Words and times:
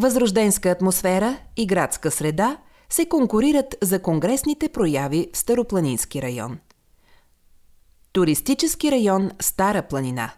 възрожденска 0.00 0.70
атмосфера 0.70 1.38
и 1.56 1.66
градска 1.66 2.10
среда 2.10 2.56
се 2.90 3.08
конкурират 3.08 3.76
за 3.82 4.02
конгресните 4.02 4.68
прояви 4.68 5.30
в 5.32 5.38
Старопланински 5.38 6.22
район. 6.22 6.58
Туристически 8.12 8.90
район 8.90 9.30
Стара 9.40 9.82
планина 9.82 10.30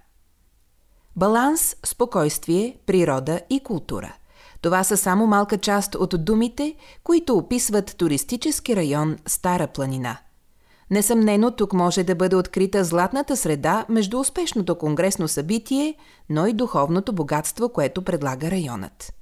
Баланс, 1.16 1.76
спокойствие, 1.86 2.76
природа 2.86 3.40
и 3.50 3.60
култура. 3.60 4.14
Това 4.60 4.84
са 4.84 4.96
само 4.96 5.26
малка 5.26 5.58
част 5.58 5.94
от 5.94 6.24
думите, 6.24 6.74
които 7.04 7.36
описват 7.36 7.96
туристически 7.96 8.76
район 8.76 9.16
Стара 9.26 9.66
планина– 9.66 10.18
Несъмнено 10.92 11.50
тук 11.50 11.72
може 11.72 12.04
да 12.04 12.14
бъде 12.14 12.36
открита 12.36 12.84
златната 12.84 13.36
среда 13.36 13.86
между 13.88 14.18
успешното 14.18 14.78
конгресно 14.78 15.28
събитие, 15.28 15.94
но 16.30 16.46
и 16.46 16.52
духовното 16.52 17.12
богатство, 17.12 17.68
което 17.68 18.02
предлага 18.02 18.50
районът. 18.50 19.21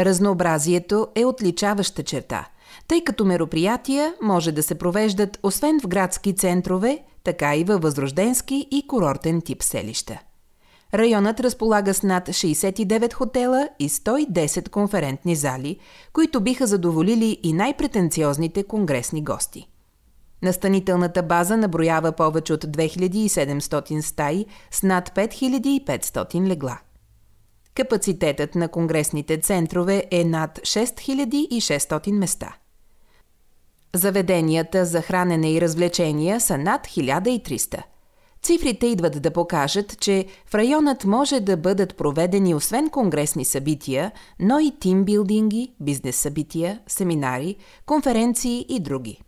Разнообразието 0.00 1.08
е 1.14 1.24
отличаваща 1.24 2.02
черта, 2.02 2.48
тъй 2.88 3.04
като 3.04 3.24
мероприятия 3.24 4.14
може 4.22 4.52
да 4.52 4.62
се 4.62 4.74
провеждат 4.74 5.38
освен 5.42 5.80
в 5.80 5.88
градски 5.88 6.36
центрове, 6.36 6.98
така 7.24 7.56
и 7.56 7.64
във 7.64 7.82
възрожденски 7.82 8.68
и 8.70 8.86
курортен 8.86 9.40
тип 9.40 9.62
селища. 9.62 10.18
Районът 10.94 11.40
разполага 11.40 11.94
с 11.94 12.02
над 12.02 12.28
69 12.28 13.12
хотела 13.12 13.68
и 13.78 13.88
110 13.88 14.68
конферентни 14.68 15.36
зали, 15.36 15.78
които 16.12 16.40
биха 16.40 16.66
задоволили 16.66 17.38
и 17.42 17.52
най-претенциозните 17.52 18.62
конгресни 18.62 19.24
гости. 19.24 19.68
Настанителната 20.42 21.22
база 21.22 21.56
наброява 21.56 22.12
повече 22.12 22.52
от 22.52 22.64
2700 22.64 24.00
стаи 24.00 24.46
с 24.70 24.82
над 24.82 25.10
5500 25.10 26.48
легла. 26.48 26.78
Капацитетът 27.78 28.54
на 28.54 28.68
конгресните 28.68 29.36
центрове 29.40 30.04
е 30.10 30.24
над 30.24 30.58
6600 30.58 32.12
места. 32.12 32.56
Заведенията 33.94 34.84
за 34.84 35.02
хранене 35.02 35.52
и 35.52 35.60
развлечения 35.60 36.40
са 36.40 36.58
над 36.58 36.86
1300. 36.86 37.82
Цифрите 38.42 38.86
идват 38.86 39.22
да 39.22 39.30
покажат, 39.30 40.00
че 40.00 40.26
в 40.46 40.54
районът 40.54 41.04
може 41.04 41.40
да 41.40 41.56
бъдат 41.56 41.96
проведени 41.96 42.54
освен 42.54 42.90
конгресни 42.90 43.44
събития, 43.44 44.12
но 44.40 44.58
и 44.58 44.72
тимбилдинги, 44.80 45.72
бизнес 45.80 46.16
събития, 46.16 46.80
семинари, 46.86 47.56
конференции 47.86 48.66
и 48.68 48.80
други. 48.80 49.20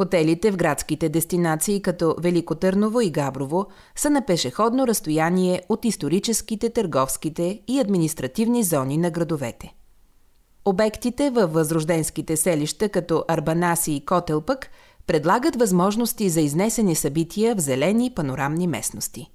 Хотелите 0.00 0.50
в 0.50 0.56
градските 0.56 1.08
дестинации 1.08 1.82
като 1.82 2.14
Велико 2.18 2.54
Търново 2.54 3.00
и 3.00 3.10
Габрово 3.10 3.66
са 3.96 4.10
на 4.10 4.26
пешеходно 4.26 4.86
разстояние 4.86 5.62
от 5.68 5.84
историческите, 5.84 6.70
търговските 6.70 7.60
и 7.68 7.80
административни 7.80 8.62
зони 8.62 8.96
на 8.96 9.10
градовете. 9.10 9.74
Обектите 10.64 11.30
във 11.30 11.52
възрожденските 11.52 12.36
селища 12.36 12.88
като 12.88 13.24
Арбанаси 13.28 13.92
и 13.92 14.04
Котел 14.04 14.40
пък 14.40 14.70
предлагат 15.06 15.56
възможности 15.56 16.28
за 16.28 16.40
изнесени 16.40 16.94
събития 16.94 17.54
в 17.54 17.60
зелени 17.60 18.10
панорамни 18.14 18.66
местности. 18.66 19.30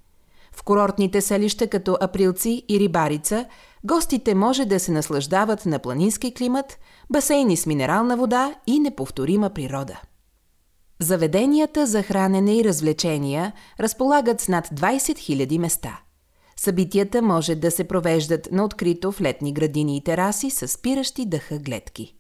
В 0.52 0.64
курортните 0.64 1.22
селища 1.22 1.68
като 1.68 1.98
Априлци 2.02 2.64
и 2.70 2.80
Рибарица 2.80 3.46
гостите 3.84 4.36
може 4.36 4.66
да 4.66 4.80
се 4.80 4.92
наслаждават 4.92 5.66
на 5.66 5.80
планински 5.80 6.34
климат, 6.34 6.78
басейни 7.10 7.58
с 7.58 7.66
минерална 7.66 8.18
вода 8.18 8.56
и 8.68 8.80
неповторима 8.80 9.50
природа. 9.50 10.02
Заведенията 11.00 11.86
за 11.86 12.04
хранене 12.04 12.58
и 12.58 12.64
развлечения 12.64 13.54
разполагат 13.80 14.42
с 14.42 14.48
над 14.48 14.68
20 14.68 14.98
000 14.98 15.58
места. 15.58 16.00
Събитията 16.58 17.22
може 17.22 17.56
да 17.56 17.72
се 17.72 17.84
провеждат 17.84 18.52
на 18.52 18.64
открито 18.64 19.12
в 19.12 19.22
летни 19.22 19.54
градини 19.54 19.98
и 19.98 20.04
тераси 20.04 20.50
с 20.50 20.68
спиращи 20.68 21.26
дъха 21.26 21.60
гледки. 21.60 22.16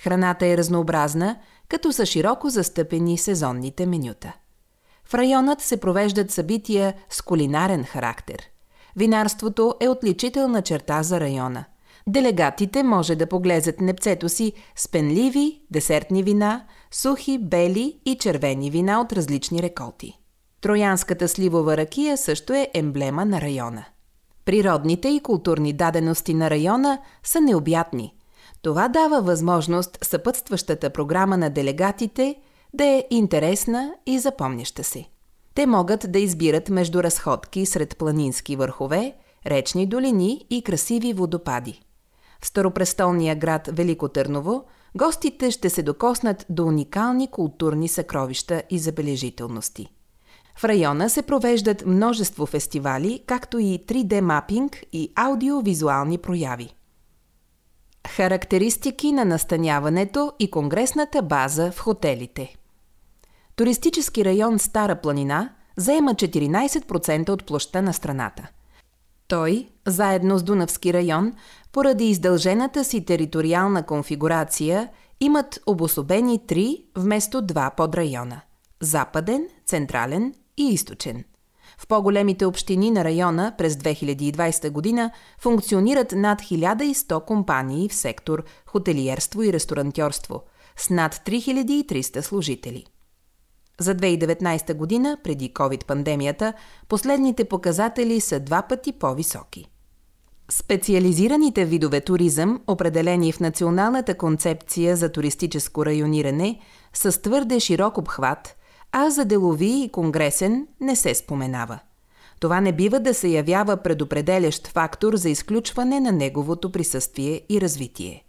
Храната 0.00 0.46
е 0.46 0.56
разнообразна, 0.56 1.38
като 1.68 1.92
са 1.92 2.06
широко 2.06 2.48
застъпени 2.48 3.18
сезонните 3.18 3.86
менюта. 3.86 4.32
В 5.04 5.14
районът 5.14 5.60
се 5.60 5.76
провеждат 5.76 6.30
събития 6.30 6.94
с 7.10 7.22
кулинарен 7.22 7.84
характер. 7.84 8.42
Винарството 8.96 9.74
е 9.80 9.88
отличителна 9.88 10.62
черта 10.62 11.02
за 11.02 11.20
района– 11.20 11.64
Делегатите 12.06 12.82
може 12.82 13.16
да 13.16 13.26
поглезат 13.26 13.80
непцето 13.80 14.28
си 14.28 14.52
с 14.76 14.88
пенливи, 14.88 15.62
десертни 15.70 16.22
вина, 16.22 16.64
сухи, 16.94 17.38
бели 17.38 17.98
и 18.04 18.18
червени 18.18 18.70
вина 18.70 19.00
от 19.00 19.12
различни 19.12 19.62
реколти. 19.62 20.18
Троянската 20.60 21.28
сливова 21.28 21.76
ракия 21.76 22.16
също 22.16 22.52
е 22.52 22.70
емблема 22.74 23.24
на 23.24 23.40
района. 23.40 23.84
Природните 24.44 25.08
и 25.08 25.20
културни 25.20 25.72
дадености 25.72 26.34
на 26.34 26.50
района 26.50 26.98
са 27.22 27.40
необятни. 27.40 28.14
Това 28.62 28.88
дава 28.88 29.22
възможност 29.22 29.98
съпътстващата 30.02 30.90
програма 30.90 31.36
на 31.36 31.50
делегатите 31.50 32.36
да 32.74 32.84
е 32.84 33.04
интересна 33.10 33.94
и 34.06 34.18
запомняща 34.18 34.84
се. 34.84 35.04
Те 35.54 35.66
могат 35.66 36.12
да 36.12 36.18
избират 36.18 36.68
между 36.68 37.02
разходки 37.02 37.66
сред 37.66 37.96
планински 37.96 38.56
върхове, 38.56 39.14
речни 39.46 39.86
долини 39.86 40.46
и 40.50 40.62
красиви 40.62 41.12
водопади. 41.12 41.82
В 42.40 42.46
старопрестолния 42.46 43.36
град 43.36 43.68
Велико 43.72 44.08
Търново 44.08 44.64
гостите 44.96 45.50
ще 45.50 45.70
се 45.70 45.82
докоснат 45.82 46.46
до 46.48 46.64
уникални 46.64 47.30
културни 47.30 47.88
съкровища 47.88 48.62
и 48.70 48.78
забележителности. 48.78 49.86
В 50.56 50.64
района 50.64 51.10
се 51.10 51.22
провеждат 51.22 51.86
множество 51.86 52.46
фестивали, 52.46 53.22
както 53.26 53.58
и 53.58 53.78
3D 53.86 54.20
мапинг 54.20 54.82
и 54.92 55.12
аудиовизуални 55.14 56.18
прояви. 56.18 56.74
Характеристики 58.08 59.12
на 59.12 59.24
настаняването 59.24 60.32
и 60.38 60.50
конгресната 60.50 61.22
база 61.22 61.72
в 61.72 61.80
хотелите 61.80 62.56
Туристически 63.56 64.24
район 64.24 64.58
Стара 64.58 65.00
планина 65.00 65.50
заема 65.76 66.14
14% 66.14 67.30
от 67.30 67.46
площа 67.46 67.82
на 67.82 67.92
страната. 67.92 68.48
Той, 69.28 69.68
заедно 69.86 70.38
с 70.38 70.42
Дунавски 70.42 70.92
район, 70.92 71.32
поради 71.72 72.04
издължената 72.04 72.84
си 72.84 73.04
териториална 73.04 73.86
конфигурация, 73.86 74.88
имат 75.20 75.60
обособени 75.66 76.46
три 76.46 76.84
вместо 76.96 77.42
два 77.42 77.70
подрайона– 77.70 78.40
западен, 78.80 79.48
централен 79.66 80.34
и 80.56 80.68
източен. 80.68 81.24
В 81.78 81.86
по-големите 81.86 82.46
общини 82.46 82.90
на 82.90 83.04
района 83.04 83.54
през 83.58 83.74
2020 83.74 84.70
година 84.70 85.10
функционират 85.38 86.12
над 86.12 86.40
1100 86.40 87.24
компании 87.24 87.88
в 87.88 87.94
сектор 87.94 88.44
хотелиерство 88.66 89.42
и 89.42 89.52
ресторантьорство 89.52 90.42
с 90.76 90.90
над 90.90 91.14
3300 91.14 92.20
служители. 92.20 92.86
За 93.80 93.94
2019 93.94 94.74
година, 94.74 95.18
преди 95.24 95.52
COVID-пандемията, 95.52 96.52
последните 96.88 97.44
показатели 97.44 98.20
са 98.20 98.40
два 98.40 98.62
пъти 98.62 98.92
по-високи. 98.92 99.68
Специализираните 100.50 101.64
видове 101.64 102.00
туризъм, 102.00 102.60
определени 102.66 103.32
в 103.32 103.40
Националната 103.40 104.14
концепция 104.14 104.96
за 104.96 105.12
туристическо 105.12 105.86
райониране, 105.86 106.60
са 106.92 107.12
с 107.12 107.22
твърде 107.22 107.60
широк 107.60 107.98
обхват, 107.98 108.56
а 108.92 109.10
за 109.10 109.24
делови 109.24 109.82
и 109.84 109.88
конгресен 109.88 110.66
не 110.80 110.96
се 110.96 111.14
споменава. 111.14 111.78
Това 112.40 112.60
не 112.60 112.72
бива 112.72 113.00
да 113.00 113.14
се 113.14 113.28
явява 113.28 113.76
предопределящ 113.76 114.66
фактор 114.66 115.16
за 115.16 115.28
изключване 115.28 116.00
на 116.00 116.12
неговото 116.12 116.72
присъствие 116.72 117.40
и 117.48 117.60
развитие. 117.60 118.24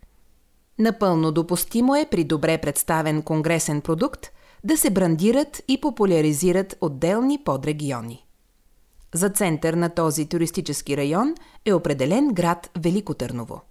Напълно 0.80 1.32
допустимо 1.32 1.96
е 1.96 2.08
при 2.12 2.24
добре 2.24 2.58
представен 2.58 3.22
конгресен 3.22 3.82
продукт 3.82 4.28
да 4.66 4.78
се 4.78 4.90
брандират 4.90 5.62
и 5.68 5.82
популяризират 5.82 6.78
отделни 6.82 7.44
подрегиони. 7.44 8.26
За 9.14 9.30
център 9.30 9.74
на 9.74 9.90
този 9.90 10.26
туристически 10.26 10.98
район 10.98 11.36
е 11.66 11.74
определен 11.74 12.28
град 12.28 12.70
Велико 12.80 13.14
Търново. 13.14 13.62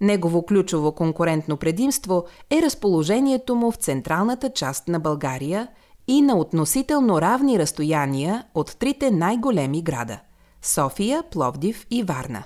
Негово 0.00 0.46
ключово 0.46 0.92
конкурентно 0.92 1.56
предимство 1.56 2.24
е 2.50 2.62
разположението 2.62 3.54
му 3.54 3.70
в 3.70 3.76
централната 3.76 4.50
част 4.50 4.88
на 4.88 5.00
България 5.00 5.68
и 6.08 6.22
на 6.22 6.38
относително 6.38 7.20
равни 7.20 7.58
разстояния 7.58 8.44
от 8.54 8.76
трите 8.78 9.10
най-големи 9.10 9.82
града– 9.82 10.20
София, 10.62 11.22
Пловдив 11.30 11.86
и 11.90 12.02
Варна. 12.02 12.44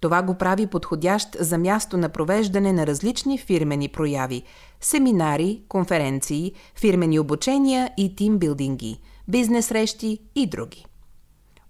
Това 0.00 0.22
го 0.22 0.34
прави 0.34 0.66
подходящ 0.66 1.36
за 1.40 1.58
място 1.58 1.96
на 1.96 2.08
провеждане 2.08 2.72
на 2.72 2.86
различни 2.86 3.38
фирмени 3.38 3.88
прояви– 3.88 4.42
семинари, 4.80 5.62
конференции, 5.68 6.52
фирмени 6.74 7.18
обучения 7.18 7.90
и 7.96 8.16
тимбилдинги, 8.16 9.00
бизнес 9.28 9.66
срещи 9.66 10.18
и 10.34 10.46
други. 10.46 10.86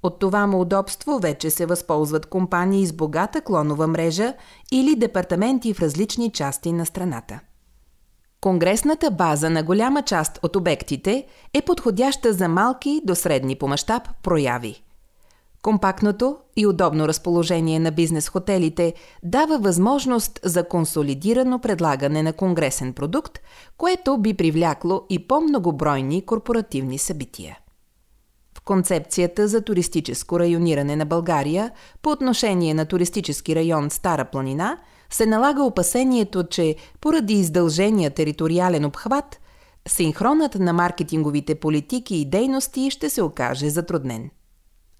От 0.03 0.19
това 0.19 0.47
му 0.47 0.61
удобство 0.61 1.19
вече 1.19 1.51
се 1.51 1.67
възползват 1.67 2.27
компании 2.27 2.87
с 2.87 2.93
богата 2.93 3.41
клонова 3.41 3.87
мрежа 3.87 4.35
или 4.73 4.97
департаменти 4.97 5.75
в 5.75 5.81
различни 5.81 6.33
части 6.33 6.73
на 6.73 6.87
страната. 6.87 7.41
Конгресната 8.41 9.11
база 9.11 9.51
на 9.51 9.63
голяма 9.63 10.03
част 10.03 10.39
от 10.43 10.57
обектите 10.57 11.27
е 11.55 11.63
подходяща 11.63 12.33
за 12.33 12.49
малки 12.49 13.01
до 13.05 13.15
средни 13.15 13.57
по 13.57 13.69
мащаб 13.69 14.03
прояви. 14.23 14.83
Компактното 15.63 16.37
и 16.57 16.67
удобно 16.67 17.09
разположение 17.09 17.79
на 17.79 17.91
бизнес 17.91 18.29
хотелите 18.29 18.95
дава 19.23 19.59
възможност 19.59 20.41
за 20.45 20.69
консолидирано 20.69 21.59
предлагане 21.59 22.23
на 22.23 22.33
конгресен 22.33 22.93
продукт, 22.93 23.39
което 23.77 24.19
би 24.19 24.35
привлякло 24.35 25.03
и 25.11 25.27
по-многобройни 25.27 26.27
корпоративни 26.27 26.99
събития. 26.99 27.59
В 28.59 28.61
концепцията 28.61 29.49
за 29.49 29.61
туристическо 29.61 30.41
райониране 30.41 30.97
на 30.97 31.07
България 31.07 31.71
по 32.03 32.11
отношение 32.11 32.75
на 32.75 32.87
туристически 32.87 33.57
район 33.57 33.91
Стара 33.91 34.25
планина 34.25 34.79
се 35.11 35.27
налага 35.27 35.63
опасението, 35.63 36.47
че 36.47 36.77
поради 37.01 37.35
издължения 37.35 38.11
териториален 38.11 38.85
обхват, 38.85 39.41
синхронът 39.89 40.55
на 40.55 40.73
маркетинговите 40.73 41.55
политики 41.55 42.17
и 42.17 42.31
дейности 42.31 42.91
ще 42.91 43.11
се 43.11 43.23
окаже 43.23 43.71
затруднен. 43.71 44.31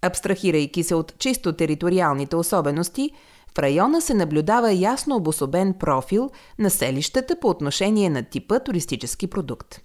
Абстрахирайки 0.03 0.83
се 0.83 0.95
от 0.95 1.19
чисто 1.19 1.53
териториалните 1.53 2.37
особености, 2.37 3.11
в 3.55 3.59
района 3.59 4.01
се 4.01 4.15
наблюдава 4.15 4.73
ясно 4.73 5.17
обособен 5.17 5.75
профил 5.75 6.31
на 6.59 6.71
селищата 6.71 7.37
по 7.41 7.49
отношение 7.49 8.11
на 8.11 8.23
типа 8.23 8.59
туристически 8.59 9.27
продукт. 9.27 9.81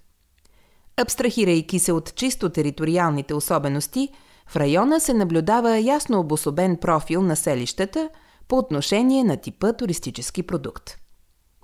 Абстрахирайки 0.96 1.78
се 1.78 1.92
от 1.92 2.14
чисто 2.14 2.50
териториалните 2.50 3.34
особености, 3.34 4.08
в 4.48 4.56
района 4.56 5.00
се 5.00 5.14
наблюдава 5.14 5.78
ясно 5.78 6.20
обособен 6.20 6.76
профил 6.76 7.22
на 7.22 7.36
селищата 7.36 8.10
по 8.48 8.58
отношение 8.58 9.24
на 9.24 9.36
типа 9.36 9.72
туристически 9.72 10.42
продукт. 10.42 10.96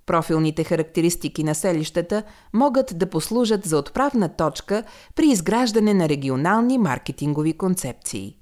Профилните 0.06 0.64
характеристики 0.64 1.44
на 1.44 1.54
селищата 1.54 2.22
могат 2.52 2.98
да 2.98 3.10
послужат 3.10 3.64
за 3.64 3.78
отправна 3.78 4.36
точка 4.36 4.84
при 5.14 5.26
изграждане 5.26 5.94
на 5.94 6.08
регионални 6.08 6.78
маркетингови 6.78 7.52
концепции– 7.52 8.36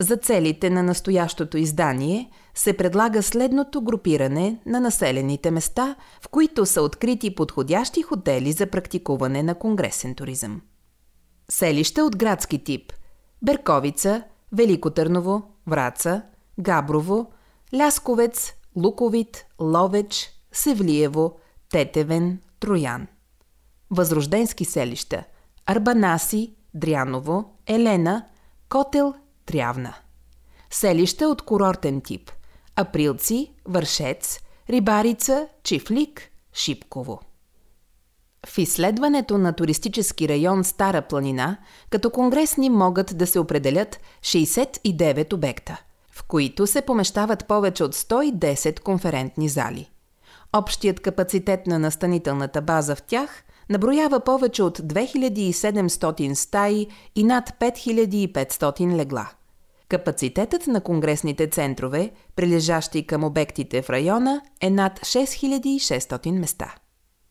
за 0.00 0.16
целите 0.16 0.70
на 0.70 0.82
настоящото 0.82 1.56
издание 1.58 2.30
се 2.54 2.76
предлага 2.76 3.22
следното 3.22 3.82
групиране 3.82 4.60
на 4.66 4.80
населените 4.80 5.50
места, 5.50 5.96
в 6.22 6.28
които 6.28 6.66
са 6.66 6.82
открити 6.82 7.34
подходящи 7.34 8.02
хотели 8.02 8.52
за 8.52 8.66
практикуване 8.66 9.42
на 9.42 9.54
конгресен 9.54 10.14
туризъм. 10.14 10.62
Селища 11.50 12.04
от 12.04 12.16
градски 12.16 12.64
тип– 12.64 12.92
Берковица, 13.42 14.22
Велико 14.52 14.90
Търново, 14.90 15.42
Враца, 15.66 16.22
Габрово, 16.58 17.30
Лясковец, 17.74 18.52
Луковит, 18.76 19.46
Ловеч, 19.60 20.30
Севлиево, 20.52 21.36
Тетевен, 21.70 22.40
Троян. 22.60 23.06
Възрожденски 23.90 24.64
селища– 24.64 25.24
Арбанаси, 25.66 26.54
Дряново, 26.74 27.44
Елена, 27.66 28.24
Котел 28.68 29.14
Трявна. 29.46 29.94
Селища 30.70 31.28
от 31.28 31.42
курортен 31.42 32.00
тип– 32.00 32.30
Априлци, 32.76 33.52
Вършец, 33.64 34.40
Рибарица, 34.70 35.48
Чифлик, 35.62 36.30
Шипково. 36.54 37.20
В 38.46 38.58
изследването 38.58 39.38
на 39.38 39.52
туристически 39.52 40.28
район 40.28 40.64
Стара 40.64 41.02
планина, 41.02 41.56
като 41.90 42.10
конгресни 42.10 42.70
могат 42.70 43.18
да 43.18 43.26
се 43.26 43.38
определят 43.38 44.00
69 44.20 45.32
обекта, 45.32 45.80
в 46.12 46.22
които 46.22 46.66
се 46.66 46.82
помещават 46.82 47.48
повече 47.48 47.84
от 47.84 47.94
110 47.94 48.80
конферентни 48.80 49.48
зали. 49.48 49.90
Общият 50.52 51.00
капацитет 51.00 51.66
на 51.66 51.78
настанителната 51.78 52.62
база 52.62 52.96
в 52.96 53.02
тях 53.02 53.44
наброява 53.70 54.20
повече 54.20 54.62
от 54.62 54.78
2700 54.78 56.34
стаи 56.34 56.86
и 57.14 57.24
над 57.24 57.50
5500 57.60 58.96
легла. 58.96 59.30
Капацитетът 59.88 60.66
на 60.66 60.80
конгресните 60.80 61.46
центрове, 61.46 62.10
прилежащи 62.36 63.06
към 63.06 63.24
обектите 63.24 63.82
в 63.82 63.90
района, 63.90 64.40
е 64.60 64.70
над 64.70 65.00
6600 65.00 66.38
места. 66.38 66.74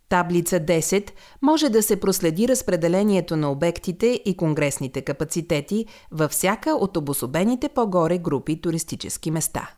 Таблица 0.09 0.59
10 0.59 1.11
може 1.41 1.69
да 1.69 1.83
се 1.83 1.99
проследи 1.99 2.47
разпределението 2.47 3.37
на 3.37 3.51
обектите 3.51 4.21
и 4.25 4.37
конгресните 4.37 5.01
капацитети 5.01 5.85
във 6.11 6.31
всяка 6.31 6.71
от 6.71 6.97
обособените 6.97 7.69
по-горе 7.69 8.17
групи 8.17 8.61
туристически 8.61 9.31
места. 9.31 9.69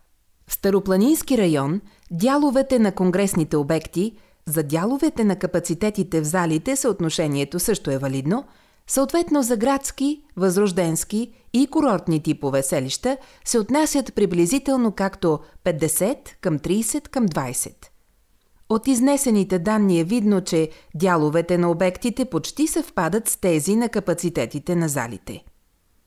В 0.48 0.54
Старопланински 0.54 1.38
район 1.38 1.82
дяловете 2.12 2.80
на 2.80 2.92
конгресните 2.92 3.58
обекти, 3.58 4.18
за 4.46 4.64
дяловете 4.64 5.24
на 5.24 5.36
капацитетите 5.36 6.22
в 6.22 6.24
залите 6.24 6.76
съотношението 6.76 7.60
също 7.60 7.92
е 7.92 7.98
валидно– 7.98 8.46
Съответно 8.88 9.44
за 9.44 9.58
градски, 9.58 10.22
възрожденски 10.36 11.32
и 11.54 11.68
курортни 11.68 12.24
типове 12.24 12.64
селища 12.64 13.18
се 13.46 13.60
отнасят 13.60 14.14
приблизително 14.16 14.92
както 14.92 15.40
50 15.66 16.18
към 16.42 16.60
30 16.60 17.08
към 17.08 17.28
20. 17.28 17.74
От 18.70 18.88
изнесените 18.88 19.60
данни 19.60 20.00
е 20.00 20.04
видно, 20.04 20.42
че 20.42 20.70
дяловете 20.96 21.58
на 21.58 21.72
обектите 21.72 22.26
почти 22.26 22.68
съвпадат 22.68 23.28
с 23.28 23.38
тези 23.38 23.76
на 23.76 23.90
капацитетите 23.90 24.76
на 24.76 24.90
залите. 24.90 25.44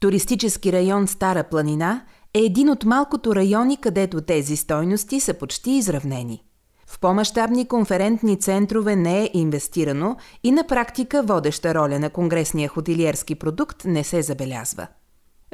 Туристически 0.01 0.73
район 0.73 1.09
Стара 1.09 1.45
планина 1.45 2.05
е 2.35 2.39
един 2.39 2.71
от 2.71 2.85
малкото 2.85 3.35
райони, 3.35 3.77
където 3.77 4.21
тези 4.21 4.57
стойности 4.57 5.21
са 5.21 5.35
почти 5.35 5.71
изравнени– 5.71 6.43
в 6.91 6.99
по-масштабни 6.99 7.69
конферентни 7.69 8.37
центрове 8.37 8.97
не 8.97 9.23
е 9.23 9.31
инвестирано 9.33 10.17
и 10.45 10.53
на 10.53 10.65
практика 10.65 11.23
водеща 11.23 11.75
роля 11.75 11.99
на 11.99 12.11
конгресния 12.11 12.69
хотелиерски 12.69 13.35
продукт 13.35 13.85
не 13.85 14.05
се 14.05 14.23
забелязва. 14.23 14.87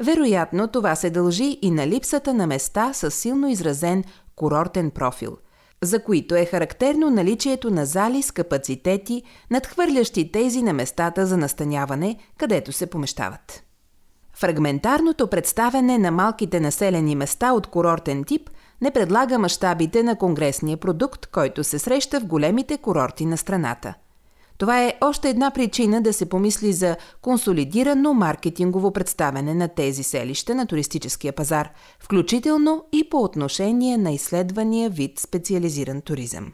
Вероятно 0.03 0.67
това 0.67 0.95
се 0.95 1.09
дължи 1.09 1.59
и 1.61 1.71
на 1.71 1.87
липсата 1.87 2.33
на 2.33 2.47
места 2.47 2.93
с 2.93 3.11
силно 3.11 3.49
изразен 3.49 4.03
курортен 4.35 4.91
профил, 4.91 5.37
за 5.83 6.03
които 6.03 6.35
е 6.35 6.45
характерно 6.45 7.09
наличието 7.09 7.71
на 7.71 7.85
зали 7.85 8.21
с 8.21 8.31
капацитети, 8.31 9.23
надхвърлящи 9.51 10.31
тези 10.31 10.61
на 10.61 10.73
местата 10.73 11.25
за 11.25 11.37
настаняване, 11.37 12.17
където 12.37 12.71
се 12.71 12.87
помещават. 12.87 13.63
Фрагментарното 14.33 15.27
представяне 15.27 15.97
на 15.97 16.11
малките 16.11 16.59
населени 16.59 17.15
места 17.15 17.51
от 17.51 17.67
курортен 17.67 18.23
тип 18.23 18.49
не 18.81 18.91
предлага 18.91 19.39
мащабите 19.39 20.03
на 20.03 20.15
конгресния 20.15 20.77
продукт, 20.77 21.27
който 21.27 21.63
се 21.63 21.79
среща 21.79 22.19
в 22.19 22.25
големите 22.25 22.77
курорти 22.77 23.25
на 23.25 23.37
страната. 23.37 23.93
Това 24.57 24.83
е 24.83 24.93
още 25.01 25.29
една 25.29 25.51
причина 25.51 26.01
да 26.01 26.13
се 26.13 26.29
помисли 26.29 26.73
за 26.73 26.97
консолидирано 27.21 28.13
маркетингово 28.13 28.91
представяне 28.91 29.53
на 29.53 29.67
тези 29.67 30.03
селища 30.03 30.55
на 30.55 30.65
туристическия 30.65 31.33
пазар, 31.33 31.69
включително 31.99 32.85
и 32.91 33.09
по 33.09 33.17
отношение 33.17 33.97
на 33.97 34.11
изследвания 34.11 34.89
вид 34.89 35.19
специализиран 35.19 36.01
туризъм. 36.01 36.53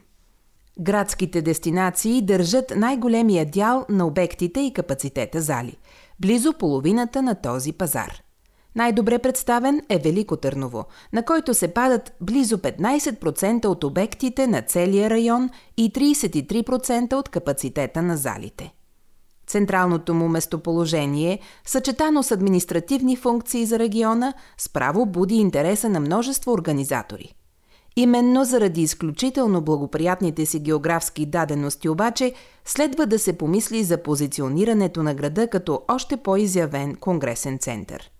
Градските 0.80 1.42
дестинации 1.42 2.22
държат 2.22 2.72
най-големия 2.76 3.46
дял 3.46 3.86
на 3.88 4.06
обектите 4.06 4.60
и 4.60 4.72
капацитета 4.72 5.40
зали– 5.40 5.76
близо 6.20 6.52
половината 6.52 7.22
на 7.22 7.34
този 7.34 7.72
пазар. 7.72 8.23
Най-добре 8.76 9.18
представен 9.18 9.82
е 9.88 9.98
Велико 9.98 10.36
Търново, 10.36 10.84
на 11.12 11.24
който 11.24 11.54
се 11.54 11.68
падат 11.68 12.12
близо 12.20 12.58
15% 12.58 13.66
от 13.66 13.84
обектите 13.84 14.46
на 14.46 14.62
целия 14.62 15.10
район 15.10 15.50
и 15.76 15.92
33% 15.92 17.14
от 17.14 17.28
капацитета 17.28 18.02
на 18.02 18.16
залите. 18.16 18.74
Централното 19.46 20.14
му 20.14 20.28
местоположение, 20.28 21.38
съчетано 21.66 22.22
с 22.22 22.30
административни 22.30 23.16
функции 23.16 23.66
за 23.66 23.78
региона, 23.78 24.32
справо 24.58 25.06
буди 25.06 25.34
интереса 25.34 25.88
на 25.88 26.00
множество 26.00 26.52
организатори. 26.52 27.34
Именно 27.96 28.44
заради 28.44 28.82
изключително 28.82 29.60
благоприятните 29.60 30.46
си 30.46 30.58
географски 30.60 31.26
дадености 31.26 31.88
обаче, 31.88 32.32
следва 32.64 33.06
да 33.06 33.18
се 33.18 33.38
помисли 33.38 33.84
за 33.84 34.02
позиционирането 34.02 35.02
на 35.02 35.14
града 35.14 35.48
като 35.48 35.82
още 35.88 36.16
по-изявен 36.16 36.94
конгресен 36.94 37.58
център. 37.58 38.13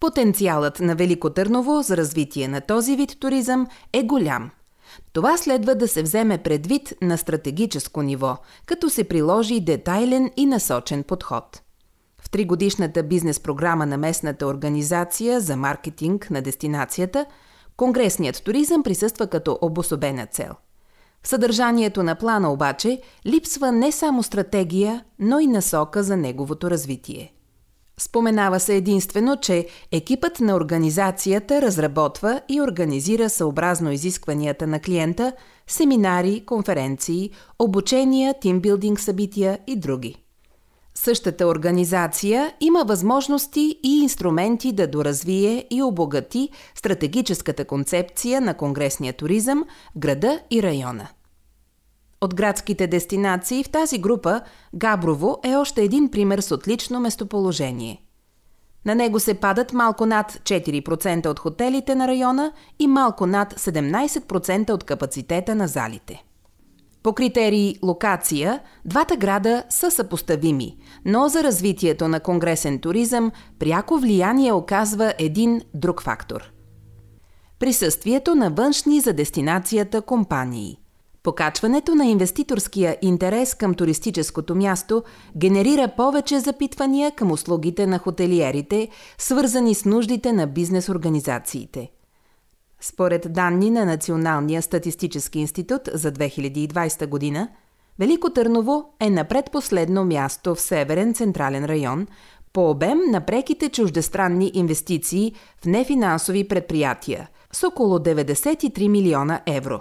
Потенциалът 0.00 0.80
на 0.80 0.94
Велико 0.94 1.30
Търново 1.30 1.82
за 1.82 1.96
развитие 1.96 2.48
на 2.48 2.60
този 2.60 2.96
вид 2.96 3.16
туризъм 3.20 3.66
е 3.92 4.02
голям. 4.02 4.50
Това 5.12 5.36
следва 5.36 5.74
да 5.74 5.88
се 5.88 6.02
вземе 6.02 6.38
предвид 6.38 6.94
на 7.02 7.18
стратегическо 7.18 8.02
ниво, 8.02 8.36
като 8.66 8.90
се 8.90 9.04
приложи 9.04 9.60
детайлен 9.60 10.30
и 10.36 10.46
насочен 10.46 11.02
подход. 11.02 11.62
В 12.22 12.30
тригодишната 12.30 13.02
бизнес 13.02 13.40
програма 13.40 13.86
на 13.86 13.96
местната 13.96 14.46
организация 14.46 15.40
за 15.40 15.56
маркетинг 15.56 16.30
на 16.30 16.42
дестинацията, 16.42 17.26
конгресният 17.76 18.44
туризъм 18.44 18.82
присъства 18.82 19.26
като 19.26 19.58
обособена 19.62 20.26
цел. 20.26 20.52
В 21.22 21.28
съдържанието 21.28 22.02
на 22.02 22.14
плана 22.14 22.52
обаче 22.52 23.00
липсва 23.26 23.72
не 23.72 23.92
само 23.92 24.22
стратегия, 24.22 25.04
но 25.18 25.40
и 25.40 25.46
насока 25.46 26.02
за 26.02 26.16
неговото 26.16 26.70
развитие– 26.70 27.32
Споменава 28.02 28.60
се 28.60 28.76
единствено, 28.76 29.36
че 29.36 29.66
екипът 29.92 30.40
на 30.40 30.54
организацията 30.54 31.62
разработва 31.62 32.40
и 32.48 32.60
организира 32.60 33.30
съобразно 33.30 33.92
изискванията 33.92 34.66
на 34.66 34.80
клиента 34.80 35.32
семинари, 35.66 36.42
конференции, 36.46 37.30
обучения, 37.58 38.34
тимбилдинг 38.40 39.00
събития 39.00 39.58
и 39.66 39.76
други. 39.76 40.16
Същата 40.94 41.46
организация 41.46 42.54
има 42.60 42.84
възможности 42.84 43.78
и 43.82 44.00
инструменти 44.02 44.72
да 44.72 44.86
доразвие 44.86 45.66
и 45.70 45.82
обогати 45.82 46.48
стратегическата 46.74 47.64
концепция 47.64 48.40
на 48.40 48.54
конгресния 48.54 49.12
туризъм 49.12 49.64
в 49.96 49.98
града 49.98 50.40
и 50.50 50.62
района. 50.62 51.08
От 52.20 52.34
градските 52.34 52.86
дестинации 52.86 53.64
в 53.64 53.70
тази 53.70 53.98
група 53.98 54.40
Габрово 54.74 55.38
е 55.44 55.56
още 55.56 55.82
един 55.82 56.10
пример 56.10 56.40
с 56.40 56.54
отлично 56.54 57.00
местоположение. 57.00 58.02
На 58.84 58.94
него 58.94 59.20
се 59.20 59.34
падат 59.34 59.72
малко 59.72 60.06
над 60.06 60.32
4% 60.32 61.26
от 61.26 61.38
хотелите 61.38 61.94
на 61.94 62.08
района 62.08 62.52
и 62.78 62.86
малко 62.86 63.26
над 63.26 63.54
17% 63.54 64.70
от 64.70 64.84
капацитета 64.84 65.54
на 65.54 65.68
залите. 65.68 66.24
По 67.02 67.12
критерии 67.12 67.76
локация, 67.82 68.60
двата 68.84 69.16
града 69.16 69.64
са 69.68 69.90
съпоставими, 69.90 70.76
но 71.04 71.28
за 71.28 71.42
развитието 71.42 72.08
на 72.08 72.20
конгресен 72.20 72.78
туризъм 72.78 73.32
пряко 73.58 73.98
влияние 73.98 74.52
оказва 74.52 75.14
един 75.18 75.62
друг 75.74 76.02
фактор. 76.02 76.52
Присъствието 77.58 78.34
на 78.34 78.50
външни 78.50 79.00
за 79.00 79.12
дестинацията 79.12 80.02
компании. 80.02 80.79
Покачването 81.22 81.94
на 81.94 82.06
инвеститорския 82.06 82.96
интерес 83.02 83.54
към 83.54 83.74
туристическото 83.74 84.54
място 84.54 85.02
генерира 85.36 85.88
повече 85.96 86.40
запитвания 86.40 87.10
към 87.10 87.32
услугите 87.32 87.86
на 87.86 87.98
хотелиерите, 87.98 88.88
свързани 89.18 89.74
с 89.74 89.84
нуждите 89.84 90.32
на 90.32 90.46
бизнес 90.46 90.88
организациите– 90.88 91.90
според 92.80 93.32
данни 93.32 93.70
на 93.70 93.84
Националния 93.84 94.62
статистически 94.62 95.38
институт 95.38 95.82
за 95.94 96.12
2020 96.12 97.06
година, 97.06 97.48
Велико 97.98 98.30
Търново 98.30 98.84
е 99.00 99.10
на 99.10 99.24
предпоследно 99.24 100.04
място 100.04 100.54
в 100.54 100.60
Северен 100.60 101.14
Централен 101.14 101.64
район 101.64 102.06
по 102.52 102.70
обем 102.70 102.98
на 103.10 103.20
преките 103.20 103.68
чуждестранни 103.68 104.50
инвестиции 104.54 105.34
в 105.62 105.66
нефинансови 105.66 106.48
предприятия 106.48 107.28
с 107.52 107.64
около 107.64 107.98
93 107.98 108.88
милиона 108.88 109.40
евро, 109.46 109.80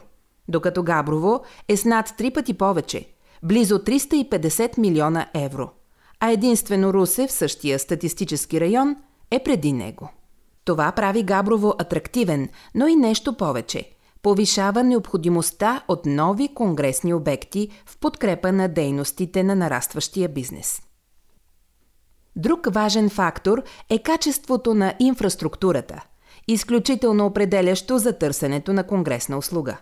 докато 0.49 0.83
Габрово 0.83 1.41
е 1.67 1.77
с 1.77 1.85
над 1.85 2.13
три 2.17 2.31
пъти 2.31 2.53
повече– 2.53 3.05
близо 3.43 3.79
350 3.79 4.77
милиона 4.77 5.27
евро, 5.33 5.69
а 6.19 6.31
единствено 6.31 6.93
Русе 6.93 7.27
в 7.27 7.31
същия 7.31 7.79
статистически 7.79 8.61
район 8.61 8.95
е 9.31 9.43
преди 9.43 9.73
него. 9.73 10.09
Това 10.65 10.91
прави 10.91 11.23
Габрово 11.23 11.73
атрактивен, 11.79 12.49
но 12.75 12.87
и 12.87 12.95
нещо 12.95 13.37
повече. 13.37 13.91
Повишава 14.21 14.83
необходимостта 14.83 15.83
от 15.87 16.05
нови 16.05 16.53
конгресни 16.53 17.13
обекти 17.13 17.69
в 17.85 17.97
подкрепа 17.97 18.51
на 18.51 18.67
дейностите 18.67 19.43
на 19.43 19.55
нарастващия 19.55 20.29
бизнес. 20.29 20.81
Друг 22.35 22.67
важен 22.73 23.09
фактор 23.09 23.63
е 23.89 23.99
качеството 23.99 24.73
на 24.73 24.93
инфраструктурата, 24.99 26.01
изключително 26.47 27.25
определящо 27.25 27.97
за 27.97 28.17
търсенето 28.17 28.73
на 28.73 28.87
конгресна 28.87 29.37
услуга. 29.37 29.77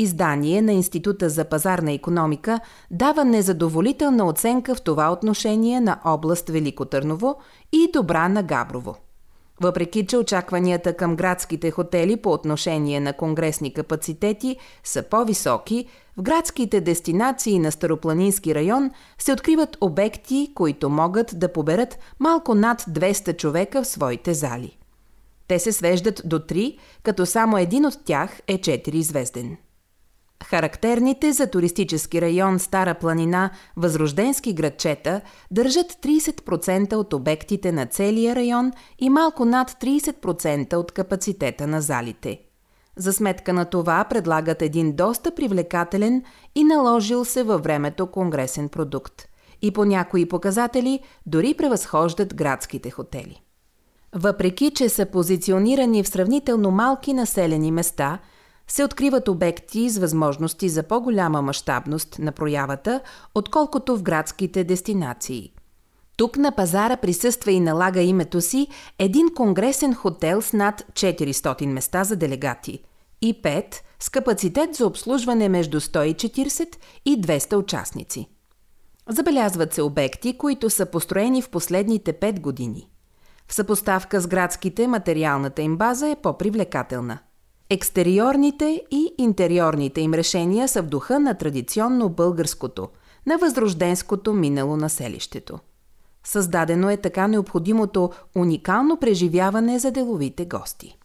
Издание 0.00 0.62
на 0.62 0.72
Института 0.72 1.28
за 1.28 1.44
пазарна 1.44 1.92
економика 1.92 2.60
дава 2.90 3.24
незадоволителна 3.24 4.26
оценка 4.26 4.74
в 4.74 4.82
това 4.82 5.12
отношение 5.12 5.80
на 5.80 6.00
област 6.04 6.48
Велико 6.48 6.84
Търново 6.84 7.36
и 7.72 7.90
добра 7.92 8.28
на 8.28 8.42
Габрово. 8.42 8.96
Въпреки, 9.60 10.06
че 10.06 10.16
очакванията 10.16 10.96
към 10.96 11.16
градските 11.16 11.70
хотели 11.70 12.16
по 12.16 12.30
отношение 12.30 13.00
на 13.00 13.12
конгресни 13.12 13.74
капацитети 13.74 14.56
са 14.84 15.02
по-високи, 15.02 15.86
в 16.16 16.22
градските 16.22 16.80
дестинации 16.80 17.58
на 17.58 17.72
Старопланински 17.72 18.54
район 18.54 18.90
се 19.18 19.32
откриват 19.32 19.76
обекти, 19.80 20.52
които 20.54 20.90
могат 20.90 21.38
да 21.38 21.52
поберат 21.52 21.98
малко 22.18 22.54
над 22.54 22.80
200 22.82 23.36
човека 23.36 23.82
в 23.82 23.86
своите 23.86 24.34
зали. 24.34 24.78
Те 25.48 25.58
се 25.58 25.72
свеждат 25.72 26.22
до 26.24 26.38
3, 26.38 26.78
като 27.02 27.26
само 27.26 27.58
един 27.58 27.86
от 27.86 28.04
тях 28.04 28.40
е 28.46 28.58
4-звезден. 28.58 29.56
Характерните 30.44 31.32
за 31.32 31.46
туристически 31.46 32.20
район 32.20 32.58
Стара 32.58 32.94
планина 32.94 33.50
възрожденски 33.76 34.52
градчета 34.52 35.20
държат 35.50 35.86
30% 35.86 36.94
от 36.94 37.12
обектите 37.12 37.72
на 37.72 37.86
целия 37.86 38.36
район 38.36 38.72
и 38.98 39.10
малко 39.10 39.44
над 39.44 39.70
30% 39.70 40.74
от 40.74 40.92
капацитета 40.92 41.66
на 41.66 41.80
залите. 41.80 42.40
За 42.96 43.12
сметка 43.12 43.52
на 43.52 43.64
това 43.64 44.04
предлагат 44.04 44.62
един 44.62 44.92
доста 44.92 45.34
привлекателен 45.34 46.22
и 46.54 46.64
наложил 46.64 47.24
се 47.24 47.42
във 47.42 47.62
времето 47.62 48.06
конгресен 48.06 48.68
продукт. 48.68 49.28
И 49.62 49.70
по 49.70 49.84
някои 49.84 50.28
показатели 50.28 51.00
дори 51.26 51.54
превъзхождат 51.54 52.34
градските 52.34 52.90
хотели. 52.90 53.42
Въпреки, 54.14 54.70
че 54.70 54.88
са 54.88 55.06
позиционирани 55.06 56.02
в 56.02 56.08
сравнително 56.08 56.70
малки 56.70 57.12
населени 57.12 57.72
места– 57.72 58.18
се 58.68 58.84
откриват 58.84 59.28
обекти 59.28 59.88
с 59.90 59.98
възможности 59.98 60.68
за 60.68 60.82
по-голяма 60.82 61.42
мащабност 61.42 62.18
на 62.18 62.32
проявата, 62.32 63.00
отколкото 63.34 63.96
в 63.96 64.02
градските 64.02 64.64
дестинации. 64.64 65.52
Тук 66.16 66.36
на 66.36 66.52
пазара 66.52 66.96
присъства 66.96 67.52
и 67.52 67.60
налага 67.60 68.00
името 68.00 68.40
си 68.40 68.68
един 68.98 69.34
конгресен 69.34 69.94
хотел 69.94 70.42
с 70.42 70.52
над 70.52 70.84
400 70.92 71.66
места 71.66 72.04
за 72.04 72.16
делегати 72.16 72.82
и 73.22 73.42
5 73.42 73.74
с 74.00 74.08
капацитет 74.08 74.74
за 74.74 74.86
обслужване 74.86 75.48
между 75.48 75.80
140 75.80 76.76
и 77.04 77.20
200 77.20 77.56
участници. 77.56 78.28
Забелязват 79.08 79.74
се 79.74 79.82
обекти, 79.82 80.38
които 80.38 80.70
са 80.70 80.86
построени 80.86 81.42
в 81.42 81.50
последните 81.50 82.12
5 82.12 82.40
години. 82.40 82.88
В 83.48 83.54
съпоставка 83.54 84.20
с 84.20 84.26
градските 84.26 84.86
материалната 84.86 85.62
им 85.62 85.76
база 85.76 86.08
е 86.08 86.16
по-привлекателна– 86.16 87.18
Екстериорните 87.70 88.82
и 88.90 89.14
интериорните 89.18 90.00
им 90.00 90.14
решения 90.14 90.68
са 90.68 90.82
в 90.82 90.86
духа 90.86 91.20
на 91.20 91.34
традиционно 91.34 92.08
българското, 92.08 92.88
на 93.26 93.38
възрожденското 93.38 94.32
минало 94.32 94.76
на 94.76 94.90
селището. 94.90 95.58
Създадено 96.24 96.90
е 96.90 96.96
така 96.96 97.28
необходимото 97.28 98.10
уникално 98.36 98.96
преживяване 98.96 99.78
за 99.78 99.90
деловите 99.90 100.44
гости. 100.44 100.98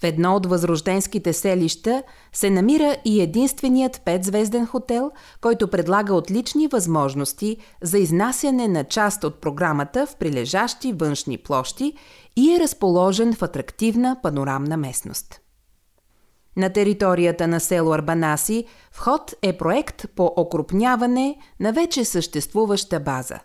В 0.00 0.04
едно 0.04 0.36
от 0.36 0.46
възрожденските 0.46 1.32
селища 1.32 2.02
се 2.32 2.50
намира 2.50 2.96
и 3.04 3.22
единственият 3.22 4.02
петзвезден 4.04 4.66
хотел, 4.66 5.10
който 5.40 5.68
предлага 5.68 6.14
отлични 6.14 6.68
възможности 6.68 7.56
за 7.82 7.98
изнасяне 7.98 8.68
на 8.68 8.84
част 8.84 9.24
от 9.24 9.40
програмата 9.40 10.06
в 10.06 10.16
прилежащи 10.16 10.92
външни 10.92 11.38
площи 11.38 11.92
и 12.36 12.54
е 12.54 12.60
разположен 12.60 13.34
в 13.34 13.42
атрактивна 13.42 14.16
панорамна 14.22 14.76
местност. 14.76 15.40
На 16.56 16.70
територията 16.70 17.48
на 17.48 17.60
село 17.60 17.92
Арбанаси 17.92 18.64
вход 18.90 19.34
е 19.42 19.58
проект 19.58 20.06
по 20.16 20.32
окрупняване 20.36 21.38
на 21.60 21.72
вече 21.72 22.04
съществуваща 22.04 23.00
база. 23.00 23.38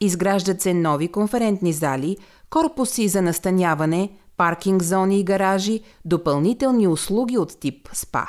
Изграждат 0.00 0.60
се 0.60 0.74
нови 0.74 1.08
конферентни 1.08 1.72
зали, 1.72 2.16
корпуси 2.50 3.08
за 3.08 3.22
настаняване, 3.22 4.10
паркинг 4.36 4.82
зони 4.82 5.20
и 5.20 5.24
гаражи, 5.24 5.80
допълнителни 6.04 6.88
услуги 6.88 7.38
от 7.38 7.60
тип 7.60 7.88
СПА. 7.92 8.26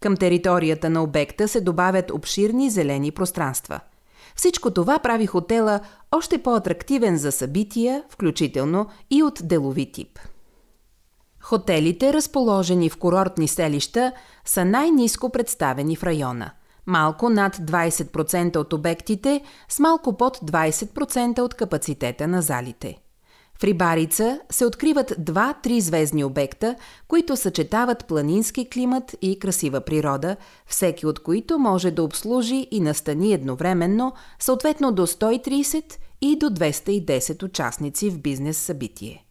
Към 0.00 0.16
територията 0.16 0.90
на 0.90 1.02
обекта 1.02 1.48
се 1.48 1.60
добавят 1.60 2.10
обширни 2.10 2.70
зелени 2.70 3.10
пространства– 3.10 3.80
всичко 4.34 4.70
това 4.70 4.98
прави 4.98 5.26
хотела 5.26 5.80
още 6.12 6.42
по-атрактивен 6.42 7.16
за 7.16 7.32
събития, 7.32 8.04
включително 8.08 8.86
и 9.10 9.22
от 9.22 9.40
делови 9.42 9.92
тип. 9.92 10.18
Хотелите, 11.40 12.12
разположени 12.12 12.90
в 12.90 12.96
курортни 12.96 13.48
селища, 13.48 14.12
са 14.44 14.64
най-низко 14.64 15.30
представени 15.30 15.96
в 15.96 16.02
района. 16.02 16.50
Малко 16.86 17.30
над 17.30 17.56
20% 17.56 18.56
от 18.56 18.72
обектите 18.72 19.40
с 19.68 19.78
малко 19.78 20.16
под 20.16 20.36
20% 20.36 21.40
от 21.40 21.54
капацитета 21.54 22.28
на 22.28 22.42
залите. 22.42 23.01
В 23.58 23.64
Рибарица 23.64 24.40
се 24.50 24.66
откриват 24.66 25.12
два 25.18 25.54
три-звездни 25.62 26.24
обекта, 26.24 26.76
които 27.08 27.36
съчетават 27.36 28.06
планински 28.06 28.70
климат 28.70 29.16
и 29.22 29.38
красива 29.38 29.80
природа, 29.80 30.36
всеки 30.66 31.06
от 31.06 31.18
които 31.18 31.58
може 31.58 31.90
да 31.90 32.02
обслужи 32.02 32.66
и 32.70 32.80
настани 32.80 33.32
едновременно, 33.32 34.12
съответно 34.38 34.92
до 34.92 35.06
130 35.06 35.84
и 36.20 36.38
до 36.38 36.46
210 36.46 37.42
участници 37.42 38.10
в 38.10 38.18
бизнес 38.18 38.58
събитие. 38.58 39.26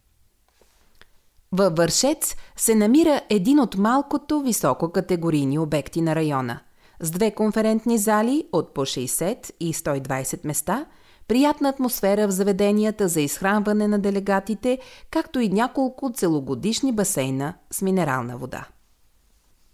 Във 1.52 1.76
Вършец 1.76 2.36
се 2.56 2.74
намира 2.74 3.20
един 3.30 3.60
от 3.60 3.76
малкото 3.76 4.40
висококатегорийни 4.40 5.58
обекти 5.58 6.00
на 6.00 6.14
района, 6.14 6.60
с 7.00 7.10
две 7.10 7.30
конферентни 7.30 7.98
зали 7.98 8.44
от 8.52 8.74
по 8.74 8.80
60 8.80 9.50
и 9.60 9.74
120 9.74 10.46
места– 10.46 10.86
приятна 11.32 11.68
атмосфера 11.68 12.28
в 12.28 12.30
заведенията 12.30 13.08
за 13.08 13.20
изхранване 13.20 13.88
на 13.88 13.98
делегатите, 13.98 14.78
както 15.10 15.40
и 15.40 15.48
няколко 15.48 16.12
целогодишни 16.12 16.92
басейна 16.92 17.54
с 17.70 17.82
минерална 17.82 18.36
вода. 18.36 18.66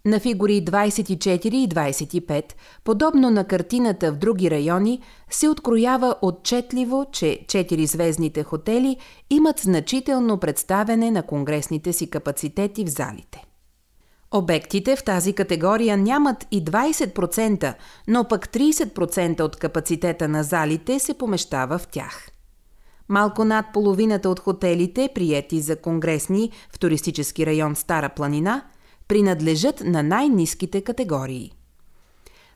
На 0.05 0.21
фигури 0.21 0.65
24 0.65 1.47
и 1.47 1.69
25, 1.69 2.45
подобно 2.85 3.31
на 3.31 3.45
картината 3.45 4.13
в 4.13 4.17
други 4.17 4.51
райони, 4.51 5.01
се 5.31 5.49
откроява 5.49 6.15
отчетливо, 6.23 7.07
че 7.13 7.39
4-звездните 7.47 8.45
хотели 8.45 8.97
имат 9.31 9.59
значително 9.59 10.39
представене 10.39 11.11
на 11.11 11.23
конгресните 11.23 11.93
си 11.93 12.11
капацитети 12.11 12.85
в 12.85 12.89
залите. 12.89 13.48
Обектите 14.33 14.97
в 14.97 15.05
тази 15.05 15.33
категория 15.33 15.97
нямат 15.97 16.47
и 16.51 16.65
20%, 16.65 17.75
но 18.09 18.25
пък 18.25 18.49
30% 18.49 19.41
от 19.41 19.57
капацитета 19.57 20.29
на 20.29 20.43
залите 20.43 20.99
се 20.99 21.15
помещава 21.15 21.79
в 21.79 21.87
тях. 21.87 22.29
Малко 23.09 23.45
над 23.45 23.67
половината 23.73 24.31
от 24.31 24.41
хотелите, 24.41 25.09
приети 25.15 25.61
за 25.61 25.77
конгресни 25.77 26.51
в 26.73 26.79
туристически 26.79 27.47
район 27.47 27.77
Стара 27.77 28.09
планина, 28.09 28.63
принадлежат 29.09 29.83
на 29.85 30.03
най-низките 30.03 30.81
категории. 30.81 31.53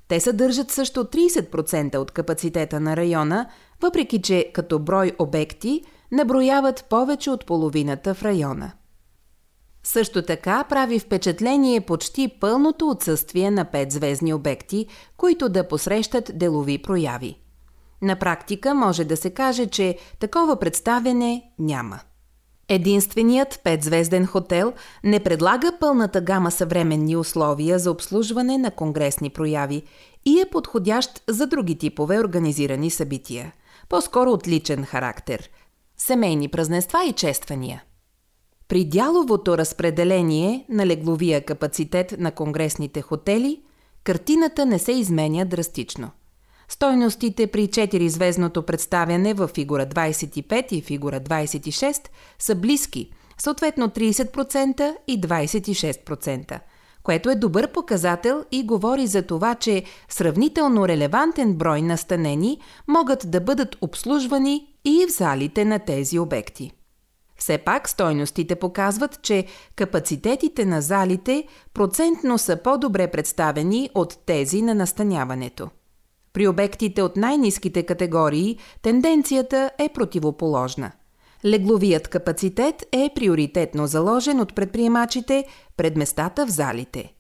Те 0.08 0.20
съдържат 0.20 0.70
също 0.70 1.04
30% 1.04 1.96
от 1.96 2.10
капацитета 2.10 2.80
на 2.80 2.96
района, 2.96 3.48
въпреки 3.82 4.22
че 4.22 4.50
като 4.54 4.78
брой 4.78 5.12
обекти 5.18 5.82
наброяват 6.12 6.84
повече 6.90 7.30
от 7.30 7.46
половината 7.46 8.14
в 8.14 8.22
района. 8.22 8.72
Също 9.84 10.22
така 10.22 10.64
прави 10.64 10.98
впечатление 10.98 11.80
почти 11.80 12.28
пълното 12.40 12.88
отсъствие 12.88 13.50
на 13.50 13.64
петзвездни 13.64 14.34
обекти, 14.34 14.86
които 15.16 15.48
да 15.48 15.68
посрещат 15.68 16.30
делови 16.34 16.82
прояви. 16.82 17.38
На 18.02 18.16
практика 18.16 18.74
може 18.74 19.04
да 19.04 19.16
се 19.16 19.30
каже, 19.30 19.66
че 19.66 19.98
такова 20.20 20.56
представяне 20.56 21.42
няма. 21.58 22.00
Единственият 22.68 23.60
петзвезден 23.64 24.26
хотел 24.26 24.72
не 25.04 25.20
предлага 25.20 25.72
пълната 25.80 26.20
гама 26.20 26.50
съвременни 26.50 27.16
условия 27.16 27.78
за 27.78 27.90
обслужване 27.90 28.58
на 28.58 28.70
конгресни 28.70 29.30
прояви 29.30 29.82
и 30.24 30.40
е 30.40 30.50
подходящ 30.50 31.22
за 31.28 31.46
други 31.46 31.78
типове 31.78 32.20
организирани 32.20 32.90
събития. 32.90 33.52
По-скоро 33.88 34.30
отличен 34.30 34.84
характер– 34.84 35.50
семейни 35.96 36.48
празненства 36.48 37.04
и 37.04 37.12
чествания– 37.12 37.82
при 38.72 38.84
дяловото 38.84 39.58
разпределение 39.58 40.64
на 40.68 40.86
легловия 40.86 41.44
капацитет 41.44 42.14
на 42.18 42.30
конгресните 42.30 43.02
хотели, 43.02 43.62
картината 44.04 44.66
не 44.66 44.78
се 44.78 44.92
изменя 44.92 45.44
драстично. 45.44 46.10
Стойностите 46.68 47.46
при 47.46 47.68
4-звездното 47.68 48.62
представяне 48.62 49.34
в 49.34 49.48
фигура 49.54 49.86
25 49.86 50.72
и 50.72 50.80
фигура 50.80 51.20
26 51.20 52.08
са 52.38 52.54
близки, 52.54 53.10
съответно 53.38 53.88
30% 53.88 54.94
и 55.06 55.20
26%, 55.20 56.60
което 57.02 57.30
е 57.30 57.34
добър 57.34 57.72
показател 57.72 58.44
и 58.52 58.66
говори 58.66 59.06
за 59.06 59.22
това, 59.22 59.54
че 59.54 59.84
сравнително 60.08 60.88
релевантен 60.88 61.54
брой 61.54 61.82
настанени 61.82 62.60
могат 62.88 63.30
да 63.30 63.40
бъдат 63.40 63.76
обслужвани 63.80 64.66
и 64.84 65.06
в 65.08 65.12
залите 65.12 65.64
на 65.64 65.78
тези 65.78 66.18
обекти. 66.18 66.72
Все 67.42 67.58
пак 67.58 67.88
стойностите 67.88 68.54
показват, 68.54 69.22
че 69.22 69.46
капацитетите 69.76 70.64
на 70.64 70.82
залите 70.82 71.46
процентно 71.74 72.38
са 72.38 72.56
по-добре 72.56 73.10
представени 73.10 73.90
от 73.94 74.18
тези 74.26 74.62
на 74.62 74.74
настаняването. 74.74 75.70
При 76.32 76.48
обектите 76.48 77.02
от 77.02 77.16
най-низките 77.16 77.82
категории 77.82 78.58
тенденцията 78.82 79.70
е 79.78 79.88
противоположна. 79.88 80.92
Легловият 81.44 82.08
капацитет 82.08 82.86
е 82.92 83.10
приоритетно 83.14 83.86
заложен 83.86 84.40
от 84.40 84.54
предприемачите 84.54 85.44
пред 85.76 85.96
местата 85.96 86.46
в 86.46 86.50
залите. 86.50 87.12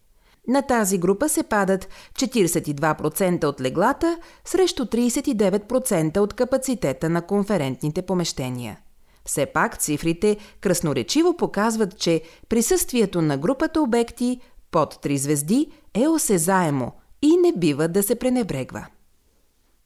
На 0.48 0.62
тази 0.62 0.98
група 0.98 1.28
се 1.28 1.42
падат 1.42 1.88
42% 2.14 3.44
от 3.44 3.60
леглата 3.60 4.18
срещу 4.44 4.84
39% 4.84 6.18
от 6.18 6.34
капацитета 6.34 7.10
на 7.10 7.22
конферентните 7.22 8.02
помещения. 8.02 8.78
Все 9.24 9.46
пак 9.46 9.78
цифрите 9.78 10.36
красноречиво 10.60 11.36
показват, 11.36 11.98
че 11.98 12.22
присъствието 12.48 13.22
на 13.22 13.38
групата 13.38 13.80
обекти 13.80 14.40
под 14.70 14.94
3 14.94 15.16
звезди 15.16 15.66
е 15.94 16.08
осезаемо 16.08 16.92
и 17.22 17.36
не 17.36 17.52
бива 17.56 17.88
да 17.88 18.02
се 18.02 18.14
пренебрегва. 18.14 18.86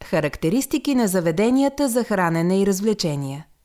Характеристики 0.04 0.94
на 0.94 1.08
заведенията 1.08 1.88
за 1.88 2.04
хранене 2.04 2.60
и 2.60 2.66
развлечения– 2.66 3.46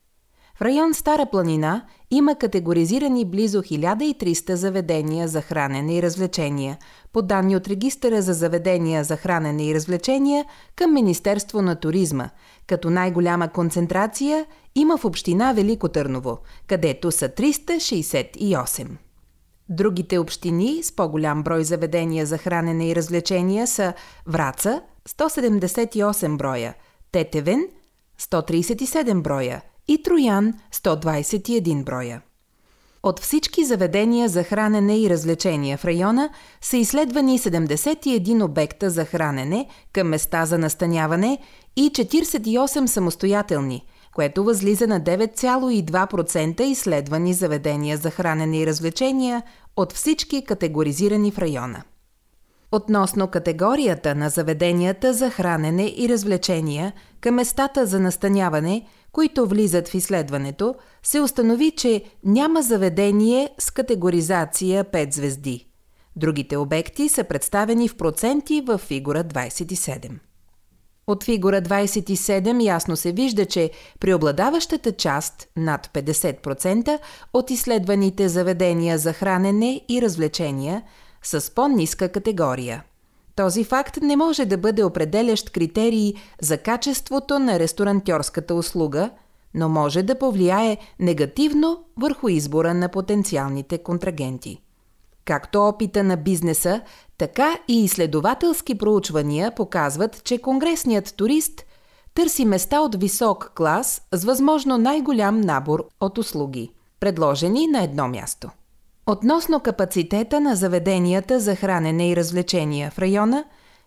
в 0.62 0.62
район 0.62 0.94
Стара 0.94 1.26
планина 1.26 1.84
има 2.10 2.34
категоризирани 2.34 3.24
близо 3.24 3.62
1300 3.62 4.52
заведения 4.54 5.28
за 5.28 5.40
хранене 5.40 5.96
и 5.96 6.02
развлечения, 6.02 6.78
по 7.12 7.22
данни 7.22 7.56
от 7.56 7.68
Регистъра 7.68 8.22
за 8.22 8.32
заведения 8.32 9.04
за 9.04 9.16
хранене 9.16 9.66
и 9.66 9.74
развлечения 9.74 10.44
към 10.76 10.94
Министерство 10.94 11.62
на 11.62 11.76
туризма, 11.76 12.28
като 12.66 12.90
най-голяма 12.90 13.48
концентрация 13.48 14.46
има 14.74 14.96
в 14.96 15.04
община 15.04 15.52
Велико 15.52 15.88
Търново, 15.88 16.38
където 16.66 17.12
са 17.12 17.28
368. 17.28 18.88
Другите 19.68 20.18
общини 20.18 20.82
с 20.82 20.92
по-голям 20.92 21.42
брой 21.42 21.64
заведения 21.64 22.26
за 22.26 22.38
хранене 22.38 22.88
и 22.88 22.96
развлечения 22.96 23.66
са 23.66 23.92
Враца– 24.26 24.82
178 25.08 26.36
броя, 26.36 26.74
Тетевен– 27.12 27.68
137 28.20 29.22
броя– 29.22 29.62
и 29.88 30.02
Троян 30.02 30.54
121 30.74 31.84
броя. 31.84 32.22
От 33.02 33.20
всички 33.20 33.64
заведения 33.64 34.28
за 34.28 34.44
хранене 34.44 35.00
и 35.00 35.10
развлечения 35.10 35.78
в 35.78 35.84
района 35.84 36.30
са 36.60 36.76
изследвани 36.76 37.38
71 37.38 38.44
обекта 38.44 38.90
за 38.90 39.04
хранене 39.04 39.68
към 39.92 40.08
места 40.08 40.46
за 40.46 40.58
настаняване 40.58 41.38
и 41.76 41.90
48 41.90 42.86
самостоятелни, 42.86 43.84
което 44.14 44.44
възлиза 44.44 44.86
на 44.86 45.00
9,2% 45.00 46.60
изследвани 46.60 47.34
заведения 47.34 47.96
за 47.96 48.10
хранене 48.10 48.58
и 48.58 48.66
развлечения 48.66 49.42
от 49.76 49.92
всички 49.92 50.44
категоризирани 50.44 51.30
в 51.30 51.38
района. 51.38 51.82
Относно 52.72 53.28
категорията 53.28 54.14
на 54.14 54.30
заведенията 54.30 55.14
за 55.14 55.30
хранене 55.30 55.94
и 55.96 56.08
развлечения 56.08 56.92
към 57.20 57.34
местата 57.34 57.86
за 57.86 58.00
настаняване– 58.00 58.86
които 59.12 59.46
влизат 59.46 59.88
в 59.88 59.94
изследването, 59.94 60.74
се 61.02 61.20
установи, 61.20 61.70
че 61.70 62.04
няма 62.24 62.62
заведение 62.62 63.50
с 63.58 63.70
категоризация 63.70 64.84
5 64.84 65.14
звезди. 65.14 65.66
Другите 66.16 66.56
обекти 66.56 67.08
са 67.08 67.24
представени 67.24 67.88
в 67.88 67.96
проценти 67.96 68.60
в 68.60 68.78
фигура 68.78 69.24
27. 69.24 70.10
От 71.06 71.24
фигура 71.24 71.62
27 71.62 72.64
ясно 72.64 72.96
се 72.96 73.12
вижда, 73.12 73.46
че 73.46 73.70
преобладаващата 74.00 74.92
част, 74.92 75.48
над 75.56 75.90
50% 75.94 76.98
от 77.32 77.50
изследваните 77.50 78.28
заведения 78.28 78.98
за 78.98 79.12
хранене 79.12 79.80
и 79.88 80.02
развлечения, 80.02 80.82
са 81.22 81.40
с 81.40 81.50
по-ниска 81.50 82.08
категория– 82.08 82.84
този 83.36 83.64
факт 83.64 83.98
не 84.02 84.16
може 84.16 84.44
да 84.44 84.58
бъде 84.58 84.84
определящ 84.84 85.50
критерий 85.50 86.14
за 86.40 86.58
качеството 86.58 87.38
на 87.38 87.58
ресторантьорската 87.58 88.54
услуга, 88.54 89.10
но 89.54 89.68
може 89.68 90.02
да 90.02 90.18
повлияе 90.18 90.76
негативно 91.00 91.84
върху 91.96 92.28
избора 92.28 92.74
на 92.74 92.88
потенциалните 92.88 93.78
контрагенти. 93.78 94.62
Както 95.24 95.68
опита 95.68 96.04
на 96.04 96.16
бизнеса, 96.16 96.80
така 97.18 97.54
и 97.68 97.84
изследователски 97.84 98.78
проучвания 98.78 99.54
показват, 99.54 100.24
че 100.24 100.38
конгресният 100.38 101.14
турист 101.16 101.64
търси 102.14 102.44
места 102.44 102.80
от 102.80 103.00
висок 103.00 103.52
клас 103.56 104.02
с 104.12 104.24
възможно 104.24 104.78
най-голям 104.78 105.40
набор 105.40 105.84
от 106.00 106.18
услуги, 106.18 106.70
предложени 107.00 107.66
на 107.66 107.82
едно 107.82 108.08
място– 108.08 108.50
Относно 109.06 109.60
капацитета 109.60 110.40
на 110.40 110.56
заведенията 110.56 111.40
за 111.40 111.56
хранене 111.56 112.10
и 112.10 112.16
развлечения 112.16 112.90
в 112.90 112.98
района, 112.98 113.44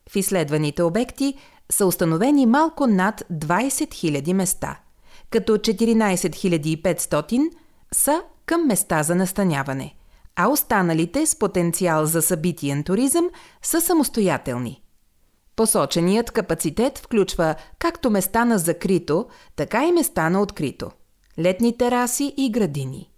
в 0.09 0.15
изследваните 0.15 0.83
обекти 0.83 1.33
са 1.71 1.85
установени 1.85 2.45
малко 2.45 2.87
над 2.87 3.23
20 3.33 3.69
000 3.69 4.33
места, 4.33 4.79
като 5.29 5.51
14 5.51 6.81
500 6.83 7.49
са 7.93 8.21
към 8.45 8.67
места 8.67 9.03
за 9.03 9.15
настаняване, 9.15 9.95
а 10.35 10.47
останалите 10.47 11.25
с 11.25 11.39
потенциал 11.39 12.05
за 12.05 12.21
събитиен 12.21 12.83
туризъм 12.83 13.29
са 13.61 13.81
самостоятелни. 13.81 14.81
Посоченият 15.55 16.31
капацитет 16.31 16.97
включва 16.97 17.55
както 17.79 18.09
места 18.09 18.45
на 18.45 18.57
закрито, 18.57 19.25
така 19.55 19.85
и 19.85 19.91
места 19.91 20.29
на 20.29 20.41
открито– 20.41 20.91
летни 21.39 21.77
тераси 21.77 22.33
и 22.37 22.51
градини– 22.51 23.09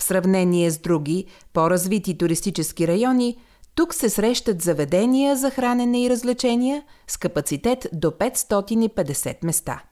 в 0.00 0.02
сравнение 0.02 0.70
с 0.70 0.78
други, 0.78 1.26
по-развити 1.52 2.18
туристически 2.18 2.88
райони, 2.88 3.38
тук 3.74 3.94
се 3.94 4.10
срещат 4.10 4.62
заведения 4.62 5.36
за 5.36 5.50
хранене 5.50 6.04
и 6.04 6.10
развлечения 6.10 6.82
с 7.06 7.16
капацитет 7.16 7.86
до 7.92 8.10
550 8.10 9.44
места. 9.44 9.82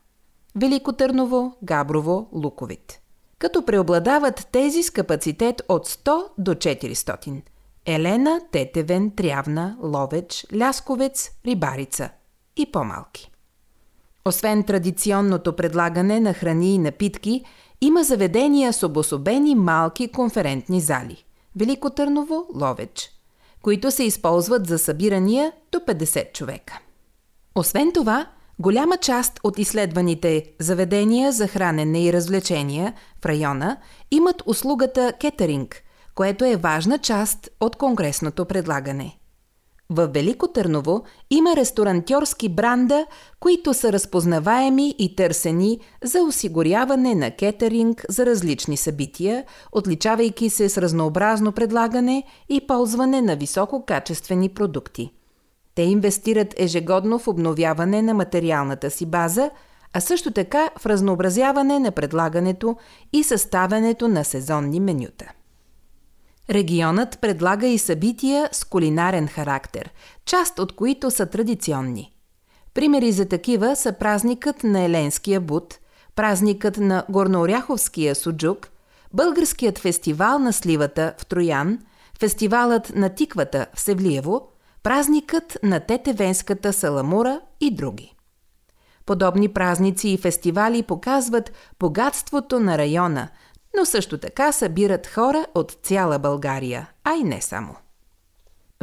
Велико 0.57 0.93
Търново, 0.93 1.57
Габрово, 1.63 2.29
Луковит. 2.33 3.01
Като 3.39 3.65
преобладават 3.65 4.49
тези 4.53 4.83
с 4.83 4.91
капацитет 4.91 5.63
от 5.69 5.89
100 5.89 6.25
до 6.39 6.55
400. 6.55 7.43
Елена, 7.87 8.41
Тетевен, 8.53 9.11
Трявна, 9.11 9.77
Ловеч, 9.83 10.47
Лясковец, 10.55 11.31
Рибарица 11.47 12.11
и 12.57 12.73
по-малки. 12.73 13.31
Освен 14.25 14.63
традиционното 14.63 15.57
предлагане 15.57 16.21
на 16.21 16.35
храни 16.35 16.75
и 16.75 16.79
напитки, 16.79 17.45
има 17.81 18.05
заведения 18.05 18.73
с 18.73 18.83
обособени 18.83 19.55
малки 19.55 20.09
конферентни 20.09 20.81
зали– 20.81 21.25
Велико 21.57 21.91
Търново, 21.91 22.47
Ловеч, 22.55 23.11
които 23.63 23.91
се 23.91 24.05
използват 24.05 24.67
за 24.67 24.79
събирания 24.79 25.53
до 25.73 25.79
50 25.79 26.33
човека. 26.33 26.79
Освен 27.55 27.93
това, 27.93 28.27
голяма 28.59 28.97
част 28.97 29.41
от 29.45 29.59
изследваните 29.59 30.45
заведения 30.61 31.33
за 31.33 31.49
хранене 31.49 32.05
и 32.05 32.13
развлечения 32.13 32.95
в 33.23 33.27
района 33.27 33.77
имат 34.11 34.43
услугата 34.47 35.13
кетеринг, 35.21 35.83
което 36.15 36.45
е 36.45 36.57
важна 36.57 36.99
част 36.99 37.51
от 37.61 37.77
конгресното 37.77 38.45
предлагане. 38.45 39.19
В 39.91 40.07
Велико 40.07 40.49
Търново 40.49 41.03
има 41.31 41.57
ресторантьорски 41.57 42.49
бранда, 42.49 43.07
които 43.41 43.75
са 43.75 43.93
разпознаваеми 43.93 44.95
и 44.99 45.17
търсени 45.17 45.81
за 46.05 46.23
осигуряване 46.23 47.15
на 47.15 47.31
кетеринг 47.31 48.05
за 48.09 48.27
различни 48.27 48.77
събития, 48.77 49.45
отличавайки 49.73 50.51
се 50.51 50.69
с 50.69 50.79
разнообразно 50.79 51.53
предлагане 51.53 52.23
и 52.49 52.67
ползване 52.67 53.23
на 53.23 53.37
висококачествени 53.37 54.49
продукти. 54.49 55.13
Те 55.79 55.83
инвестират 55.83 56.55
ежегодно 56.57 57.19
в 57.19 57.29
обновяване 57.29 58.03
на 58.03 58.15
материалната 58.15 58.91
си 58.91 59.07
база, 59.07 59.51
а 59.93 60.01
също 60.01 60.31
така 60.31 60.71
в 60.79 60.87
разнообразяване 60.87 61.79
на 61.79 61.91
предлагането 61.91 62.77
и 63.13 63.25
съставянето 63.25 64.09
на 64.09 64.25
сезонни 64.25 64.81
менюта. 64.81 65.33
Регионът 66.51 67.19
предлага 67.21 67.67
и 67.67 67.79
събития 67.79 68.49
с 68.53 68.65
кулинарен 68.65 69.29
характер, 69.29 69.91
част 70.25 70.59
от 70.59 70.77
които 70.77 71.11
са 71.11 71.27
традиционни. 71.27 72.13
Примери 72.75 73.13
за 73.13 73.29
такива 73.29 73.77
са 73.77 73.93
празникът 73.93 74.65
на 74.65 74.81
Еленския 74.81 75.41
буд, 75.41 75.79
празникът 76.17 76.77
на 76.77 77.05
Горнооряховския 77.09 78.15
суджук, 78.15 78.69
Българският 79.15 79.79
фестивал 79.79 80.39
на 80.39 80.53
сливата 80.53 81.15
в 81.19 81.27
Троян, 81.27 81.79
фестивалът 82.21 82.93
на 82.95 83.09
тиквата 83.09 83.67
в 83.75 83.81
Севлиево, 83.81 84.49
празникът 84.83 85.59
на 85.63 85.81
Тетевенската 85.81 86.73
саламура 86.73 87.41
и 87.61 87.75
други. 87.75 88.15
Подобни 89.07 89.49
празници 89.49 90.09
и 90.09 90.19
фестивали 90.19 90.83
показват 90.83 91.53
богатството 91.79 92.61
на 92.61 92.79
района– 92.79 93.29
но 93.77 93.87
също 93.87 94.19
така 94.19 94.53
събират 94.53 95.07
хора 95.07 95.47
от 95.55 95.79
цяла 95.83 96.19
България, 96.19 96.91
а 97.05 97.15
и 97.15 97.25
не 97.25 97.41
само. 97.41 97.75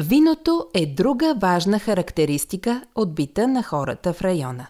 Виното 0.01 0.67
е 0.73 0.85
друга 0.85 1.35
важна 1.41 1.79
характеристика 1.79 2.81
от 2.95 3.15
бита 3.15 3.47
на 3.47 3.63
хората 3.63 4.13
в 4.13 4.21
района. 4.21 4.67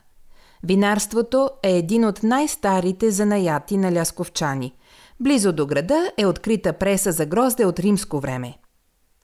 Винарството 0.63 1.49
е 1.63 1.77
един 1.77 2.05
от 2.05 2.23
най-старите 2.23 3.11
занаяти 3.11 3.77
на 3.77 3.91
лясковчани. 3.91 4.73
Близо 5.19 5.53
до 5.53 5.65
града 5.65 6.11
е 6.17 6.25
открита 6.25 6.73
преса 6.73 7.11
за 7.11 7.25
грозде 7.25 7.65
от 7.65 7.79
римско 7.79 8.19
време. 8.19 8.57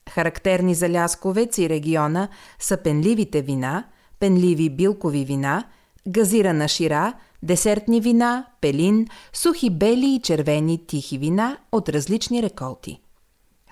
Характерни 0.09 0.75
за 0.75 0.89
Лясковец 0.89 1.57
и 1.57 1.69
региона 1.69 2.27
са 2.59 2.77
пенливите 2.77 3.41
вина, 3.41 3.83
пенливи 4.19 4.69
билкови 4.69 5.25
вина, 5.25 5.63
газирана 6.07 6.67
шира– 6.67 7.13
десертни 7.43 8.01
вина, 8.01 8.45
пелин, 8.61 9.07
сухи 9.33 9.69
бели 9.69 10.15
и 10.15 10.21
червени 10.21 10.87
тихи 10.87 11.17
вина 11.17 11.57
от 11.71 11.89
различни 11.89 12.43
реколти. 12.43 13.01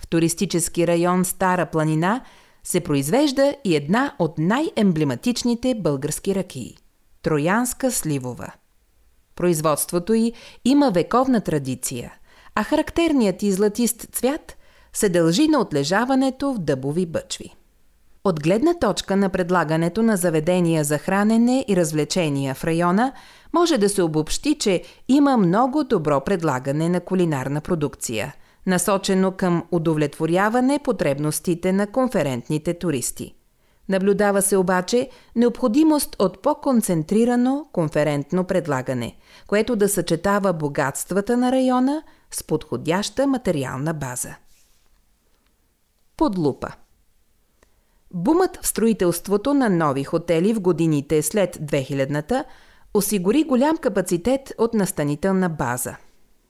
В 0.02 0.08
туристически 0.08 0.88
район 0.88 1.26
Стара 1.26 1.66
планина 1.66 2.24
се 2.64 2.80
произвежда 2.80 3.56
и 3.64 3.76
една 3.76 4.16
от 4.20 4.38
най-емблематичните 4.38 5.76
български 5.76 6.36
ракии– 6.36 6.78
Троянска 7.22 7.92
сливова. 7.92 8.54
Производството 9.36 10.14
й 10.14 10.34
има 10.66 10.92
вековна 10.92 11.42
традиция, 11.42 12.14
а 12.56 12.64
характерният 12.64 13.44
и 13.44 13.52
златист 13.52 14.08
цвят 14.12 14.58
се 14.94 15.10
дължи 15.10 15.48
на 15.48 15.60
отлежаването 15.60 16.54
в 16.54 16.60
дъбови 16.60 17.06
бъчви. 17.06 17.56
От 18.24 18.44
гледна 18.44 18.74
точка 18.74 19.16
на 19.16 19.30
предлагането 19.30 20.04
на 20.04 20.18
заведения 20.18 20.84
за 20.84 20.98
хранене 20.98 21.66
и 21.68 21.76
развлечения 21.76 22.56
в 22.56 22.64
района, 22.64 23.12
може 23.54 23.78
да 23.78 23.90
се 23.90 24.02
обобщи, 24.02 24.56
че 24.56 24.84
има 25.08 25.38
много 25.38 25.84
добро 25.84 26.22
предлагане 26.22 26.90
на 26.90 27.00
кулинарна 27.00 27.62
продукция, 27.62 28.36
насочено 28.66 29.32
към 29.32 29.64
удовлетворяване 29.72 30.80
потребностите 30.84 31.74
на 31.74 31.88
конферентните 31.88 32.74
туристи. 32.74 33.36
Наблюдава 33.90 34.42
се 34.42 34.58
обаче 34.58 35.10
необходимост 35.36 36.16
от 36.20 36.42
по-концентрирано 36.42 37.66
конферентно 37.72 38.44
предлагане, 38.44 39.16
което 39.48 39.76
да 39.76 39.90
съчетава 39.90 40.54
богатствата 40.54 41.38
на 41.38 41.52
района 41.52 42.04
с 42.32 42.44
подходяща 42.44 43.28
материална 43.28 43.94
база. 43.94 44.36
Подлупа 46.20 46.68
Бумът 48.14 48.60
в 48.62 48.68
строителството 48.68 49.54
на 49.54 49.70
нови 49.70 50.04
хотели 50.04 50.54
в 50.54 50.60
годините 50.60 51.22
след 51.22 51.56
2000-та 51.56 52.44
осигури 52.94 53.44
голям 53.44 53.78
капацитет 53.78 54.54
от 54.58 54.74
настанителна 54.74 55.50
база. 55.50 55.96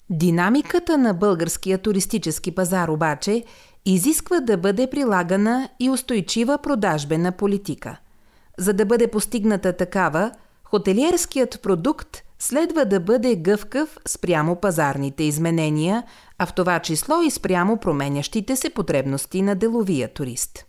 Динамиката 0.10 0.98
на 0.98 1.14
българския 1.14 1.78
туристически 1.78 2.56
пазар 2.56 2.88
обаче 2.88 3.44
изисква 3.86 4.40
да 4.40 4.58
бъде 4.58 4.90
прилагана 4.90 5.70
и 5.80 5.90
устойчива 5.90 6.58
продажбена 6.58 7.32
политика. 7.32 8.00
За 8.58 8.74
да 8.74 8.86
бъде 8.86 9.08
постигната 9.08 9.78
такава, 9.78 10.32
хотелиерският 10.64 11.62
продукт 11.62 12.24
следва 12.40 12.86
да 12.86 13.00
бъде 13.00 13.36
гъвкав 13.36 13.98
спрямо 14.08 14.56
пазарните 14.56 15.24
изменения, 15.24 16.04
а 16.38 16.46
в 16.46 16.54
това 16.54 16.80
число 16.80 17.22
и 17.22 17.32
спрямо 17.32 17.78
променящите 17.78 18.56
се 18.56 18.70
потребности 18.70 19.42
на 19.42 19.56
деловия 19.56 20.14
турист. 20.14 20.66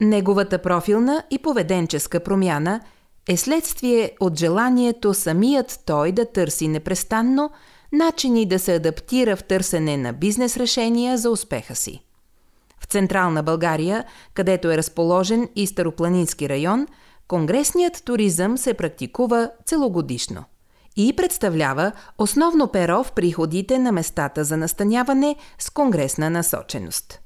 Неговата 0.00 0.58
профилна 0.58 1.24
и 1.30 1.38
поведенческа 1.38 2.20
промяна 2.20 2.80
е 3.28 3.36
следствие 3.36 4.12
от 4.20 4.38
желанието 4.38 5.14
самият 5.14 5.80
той 5.86 6.12
да 6.12 6.32
търси 6.32 6.68
непрестанно 6.68 7.50
начини 7.92 8.46
да 8.46 8.58
се 8.58 8.74
адаптира 8.74 9.36
в 9.36 9.44
търсене 9.44 9.96
на 9.96 10.12
бизнес 10.12 10.56
решения 10.56 11.18
за 11.18 11.30
успеха 11.30 11.74
си. 11.74 12.04
В 12.80 12.84
Централна 12.84 13.42
България, 13.42 14.04
където 14.34 14.70
е 14.70 14.76
разположен 14.76 15.48
и 15.56 15.66
Старопланински 15.66 16.48
район, 16.48 16.86
конгресният 17.28 18.04
туризъм 18.04 18.58
се 18.58 18.74
практикува 18.74 19.50
целогодишно 19.66 20.44
и 21.00 21.12
представлява 21.16 21.92
основно 22.18 22.68
перо 22.68 23.04
в 23.04 23.12
приходите 23.12 23.78
на 23.78 23.92
местата 23.92 24.44
за 24.44 24.56
настаняване 24.56 25.36
с 25.58 25.70
конгресна 25.70 26.30
насоченост. 26.30 27.20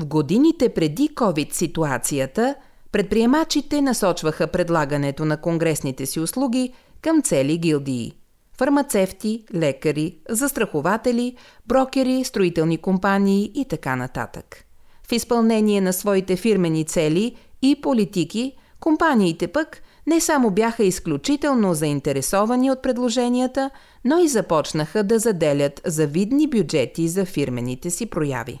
В 0.00 0.06
годините 0.06 0.68
преди 0.68 1.08
COVID-ситуацията, 1.08 2.54
предприемачите 2.92 3.80
насочваха 3.80 4.46
предлагането 4.46 5.24
на 5.24 5.40
конгресните 5.40 6.06
си 6.06 6.20
услуги 6.20 6.72
към 7.02 7.22
цели 7.22 7.58
гилдии– 7.58 8.12
фармацевти, 8.58 9.44
лекари, 9.54 10.18
застрахователи, 10.28 11.36
брокери, 11.66 12.24
строителни 12.24 12.78
компании 12.78 13.52
и 13.54 13.64
така 13.68 13.96
нататък. 13.96 14.64
В 15.08 15.12
изпълнение 15.12 15.80
на 15.80 15.92
своите 15.92 16.36
фирмени 16.36 16.84
цели 16.84 17.36
и 17.62 17.80
политики, 17.80 18.52
компаниите 18.80 19.48
пък 19.48 19.82
не 20.06 20.20
само 20.20 20.50
бяха 20.50 20.84
изключително 20.84 21.74
заинтересовани 21.74 22.70
от 22.70 22.82
предложенията, 22.82 23.70
но 24.04 24.18
и 24.18 24.28
започнаха 24.28 25.04
да 25.04 25.18
заделят 25.18 25.80
завидни 25.84 26.48
бюджети 26.48 27.08
за 27.08 27.24
фирмените 27.24 27.90
си 27.90 28.06
прояви. 28.06 28.60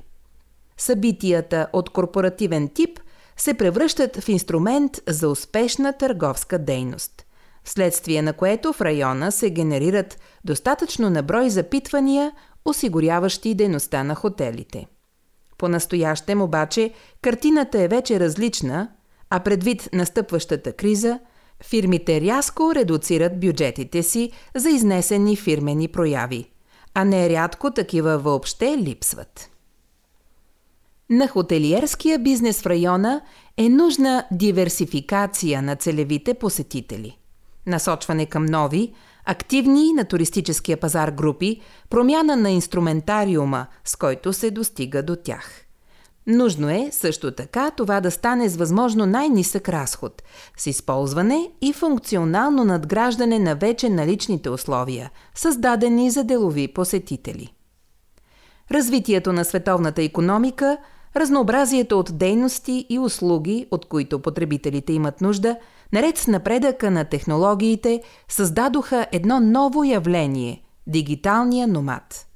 Събитията 0.76 1.66
от 1.72 1.90
корпоративен 1.90 2.68
тип 2.68 3.00
се 3.36 3.54
превръщат 3.54 4.16
в 4.16 4.28
инструмент 4.28 5.00
за 5.08 5.28
успешна 5.28 5.92
търговска 5.92 6.58
дейност, 6.58 7.26
вследствие 7.64 8.22
на 8.22 8.32
което 8.32 8.72
в 8.72 8.80
района 8.80 9.32
се 9.32 9.50
генерират 9.50 10.18
достатъчно 10.44 11.10
наброй 11.10 11.50
запитвания, 11.50 12.32
осигуряващи 12.64 13.54
дейността 13.54 14.04
на 14.04 14.14
хотелите. 14.14 14.86
По-настоящем 15.58 16.42
обаче 16.42 16.92
картината 17.22 17.82
е 17.82 17.88
вече 17.88 18.20
различна, 18.20 18.88
а 19.30 19.40
предвид 19.40 19.88
настъпващата 19.92 20.72
криза, 20.72 21.18
фирмите 21.64 22.20
рязко 22.20 22.74
редуцират 22.74 23.40
бюджетите 23.40 24.02
си 24.02 24.32
за 24.54 24.68
изнесени 24.68 25.36
фирмени 25.36 25.88
прояви, 25.88 26.50
а 26.94 27.04
нерядко 27.04 27.70
такива 27.70 28.18
въобще 28.18 28.76
липсват. 28.78 29.50
На 31.10 31.28
хотелиерския 31.28 32.18
бизнес 32.18 32.62
в 32.62 32.66
района 32.66 33.20
е 33.56 33.68
нужна 33.68 34.26
диверсификация 34.32 35.62
на 35.62 35.76
целевите 35.76 36.34
посетители. 36.34 37.18
Насочване 37.66 38.26
към 38.26 38.44
нови, 38.44 38.92
активни 39.24 39.92
на 39.92 40.04
туристическия 40.04 40.76
пазар 40.76 41.10
групи, 41.10 41.60
промяна 41.90 42.36
на 42.36 42.50
инструментариума, 42.50 43.66
с 43.84 43.96
който 43.96 44.32
се 44.32 44.50
достига 44.50 45.02
до 45.02 45.16
тях. 45.16 45.63
Нужно 46.26 46.70
е 46.70 46.88
също 46.92 47.30
така 47.30 47.70
това 47.70 48.00
да 48.00 48.10
стане 48.10 48.48
с 48.48 48.56
възможно 48.56 49.06
най-нисък 49.06 49.68
разход, 49.68 50.22
с 50.56 50.66
използване 50.66 51.50
и 51.60 51.72
функционално 51.72 52.64
надграждане 52.64 53.38
на 53.38 53.54
вече 53.54 53.88
наличните 53.88 54.50
условия, 54.50 55.10
създадени 55.34 56.10
за 56.10 56.24
делови 56.24 56.68
посетители. 56.68 57.52
Развитието 58.70 59.32
на 59.32 59.44
световната 59.44 60.02
економика, 60.02 60.76
разнообразието 61.16 61.98
от 61.98 62.18
дейности 62.18 62.86
и 62.88 62.98
услуги, 62.98 63.66
от 63.70 63.88
които 63.88 64.22
потребителите 64.22 64.92
имат 64.92 65.20
нужда, 65.20 65.56
наред 65.92 66.18
с 66.18 66.26
напредъка 66.26 66.90
на 66.90 67.04
технологиите, 67.04 68.02
създадоха 68.28 69.06
едно 69.12 69.40
ново 69.40 69.84
явление– 69.84 70.62
дигиталния 70.86 71.68
номад. 71.68 72.26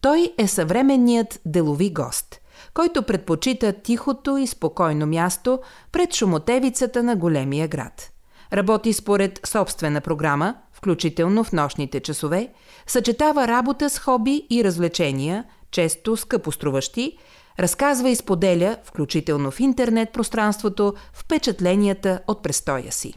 Той 0.00 0.34
е 0.38 0.48
съвременният 0.48 1.40
делови 1.46 1.92
гост– 1.92 2.40
който 2.78 3.02
предпочита 3.02 3.72
тихото 3.72 4.36
и 4.36 4.46
спокойно 4.46 5.06
място 5.06 5.60
пред 5.92 6.14
шумотевицата 6.14 7.02
на 7.02 7.16
големия 7.16 7.68
град. 7.68 8.10
Работи 8.52 8.92
според 8.92 9.40
собствена 9.46 10.00
програма, 10.00 10.54
включително 10.72 11.44
в 11.44 11.52
нощните 11.52 12.00
часове, 12.00 12.48
съчетава 12.86 13.48
работа 13.48 13.90
с 13.90 13.98
хоби 13.98 14.46
и 14.50 14.64
развлечения, 14.64 15.44
често 15.70 16.16
скъпоструващи, 16.16 17.18
разказва 17.58 18.10
и 18.10 18.16
споделя, 18.16 18.76
включително 18.84 19.50
в 19.50 19.60
интернет 19.60 20.12
пространството, 20.12 20.94
впечатленията 21.12 22.20
от 22.26 22.42
престоя 22.42 22.92
си. 22.92 23.14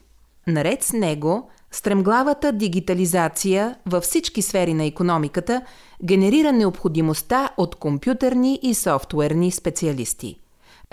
Наред 0.48 0.84
с 0.84 0.94
него, 0.94 1.50
стремглавата 1.72 2.52
дигитализация 2.52 3.76
във 3.86 4.04
всички 4.04 4.42
сфери 4.42 4.74
на 4.74 4.86
економиката 4.86 5.62
генерира 6.04 6.52
необходимостта 6.52 7.50
от 7.58 7.76
компютърни 7.76 8.60
и 8.62 8.74
софтуерни 8.74 9.52
специалисти. 9.52 10.38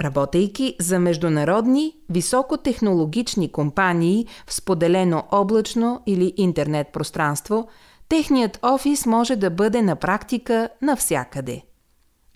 Работейки 0.01 0.77
за 0.81 0.99
международни, 0.99 1.95
високотехнологични 2.11 3.53
компании 3.53 4.27
в 4.47 4.55
споделено 4.55 5.23
облачно 5.31 6.03
или 6.07 6.35
интернет 6.37 6.89
пространство, 6.93 7.69
техният 8.09 8.59
офис 8.63 9.07
може 9.07 9.37
да 9.37 9.51
бъде 9.51 9.83
на 9.83 9.97
практика 9.97 10.69
навсякъде. 10.83 11.63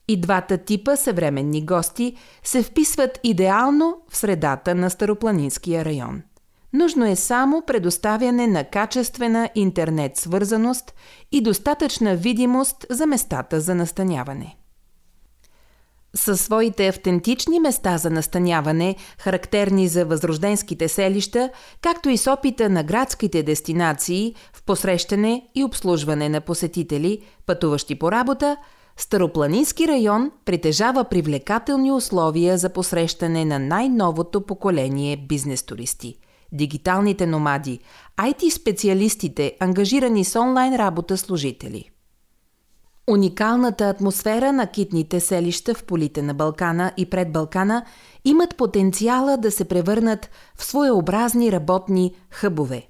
И 0.08 0.20
двата 0.20 0.58
типа 0.58 0.96
съвременни 0.96 1.66
гости 1.66 2.16
се 2.42 2.62
вписват 2.62 3.20
идеално 3.24 3.96
в 4.10 4.16
средата 4.16 4.74
на 4.74 4.90
Старопланинския 4.90 5.84
район– 5.84 6.22
Нужно 6.72 7.06
е 7.06 7.16
само 7.16 7.62
предоставяне 7.66 8.46
на 8.46 8.64
качествена 8.64 9.50
интернет 9.54 10.16
свързаност 10.16 10.94
и 11.32 11.40
достатъчна 11.40 12.16
видимост 12.16 12.86
за 12.90 13.06
местата 13.06 13.60
за 13.60 13.74
настаняване. 13.74 14.56
Със 16.14 16.40
своите 16.40 16.88
автентични 16.88 17.60
места 17.60 17.98
за 17.98 18.10
настаняване, 18.10 18.96
характерни 19.18 19.88
за 19.88 20.04
възрожденските 20.04 20.88
селища, 20.88 21.50
както 21.80 22.08
и 22.08 22.16
с 22.16 22.32
опита 22.32 22.68
на 22.68 22.82
градските 22.82 23.42
дестинации 23.42 24.34
в 24.52 24.62
посрещане 24.62 25.46
и 25.54 25.64
обслужване 25.64 26.28
на 26.28 26.40
посетители, 26.40 27.22
пътуващи 27.46 27.98
по 27.98 28.12
работа, 28.12 28.56
Старопланински 28.96 29.88
район 29.88 30.30
притежава 30.44 31.04
привлекателни 31.04 31.92
условия 31.92 32.58
за 32.58 32.68
посрещане 32.68 33.44
на 33.44 33.58
най-новото 33.58 34.40
поколение 34.40 35.16
бизнес 35.16 35.62
туристи– 35.62 36.16
дигиталните 36.52 37.26
номади, 37.26 37.78
IT-специалистите, 38.18 39.56
ангажирани 39.60 40.24
с 40.24 40.40
онлайн 40.40 40.76
работа 40.76 41.16
служители. 41.16 41.90
Уникалната 43.10 43.88
атмосфера 43.88 44.52
на 44.52 44.66
китните 44.66 45.20
селища 45.20 45.74
в 45.74 45.84
полите 45.84 46.22
на 46.22 46.34
Балкана 46.34 46.92
и 46.96 47.10
пред 47.10 47.32
Балкана 47.32 47.84
имат 48.24 48.56
потенциала 48.56 49.36
да 49.36 49.50
се 49.50 49.64
превърнат 49.64 50.30
в 50.56 50.64
своеобразни 50.64 51.52
работни 51.52 52.14
хъбове. 52.30 52.86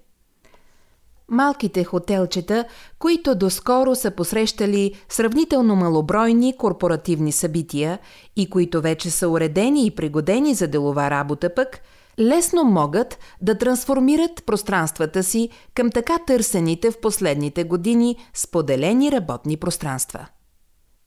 Малките 1.29 1.85
хотелчета, 1.85 2.65
които 2.99 3.35
доскоро 3.35 3.95
са 3.95 4.11
посрещали 4.11 4.95
сравнително 5.09 5.77
малобройни 5.77 6.57
корпоративни 6.57 7.33
събития 7.33 7.99
и 8.37 8.51
които 8.51 8.81
вече 8.81 9.11
са 9.11 9.29
уредени 9.29 9.87
и 9.87 9.91
пригодени 9.91 10.55
за 10.55 10.69
делова 10.69 11.11
работа 11.11 11.55
пък– 11.55 11.81
лесно 12.21 12.65
могат 12.65 13.19
да 13.41 13.59
трансформират 13.59 14.45
пространствата 14.47 15.23
си 15.23 15.49
към 15.75 15.91
така 15.91 16.19
търсените 16.27 16.91
в 16.91 17.01
последните 17.01 17.65
години 17.65 18.17
споделени 18.35 19.13
работни 19.13 19.57
пространства. 19.57 20.27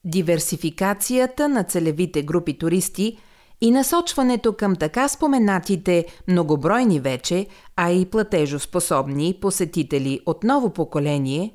Диверсификацията 0.06 1.50
на 1.50 1.64
целевите 1.64 2.24
групи 2.24 2.58
туристи 2.58 3.18
и 3.62 3.72
насочването 3.72 4.54
към 4.54 4.76
така 4.76 5.08
споменатите 5.08 6.06
многобройни 6.28 7.00
вече, 7.00 7.48
а 7.76 7.92
и 7.92 8.06
платежоспособни 8.06 9.38
посетители 9.42 10.20
от 10.26 10.44
ново 10.44 10.70
поколение, 10.70 11.54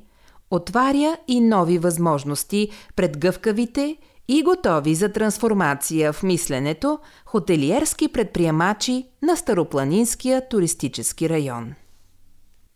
отваря 0.51 1.17
и 1.27 1.41
нови 1.41 1.77
възможности 1.77 2.69
пред 2.95 3.17
гъвкавите– 3.17 3.97
и 4.33 4.43
готови 4.43 4.95
за 4.95 5.11
трансформация 5.11 6.13
в 6.13 6.23
мисленето 6.23 6.99
хотелиерски 7.25 8.07
предприемачи 8.07 9.07
на 9.21 9.37
Старопланинския 9.37 10.49
туристически 10.49 11.29
район. 11.29 11.73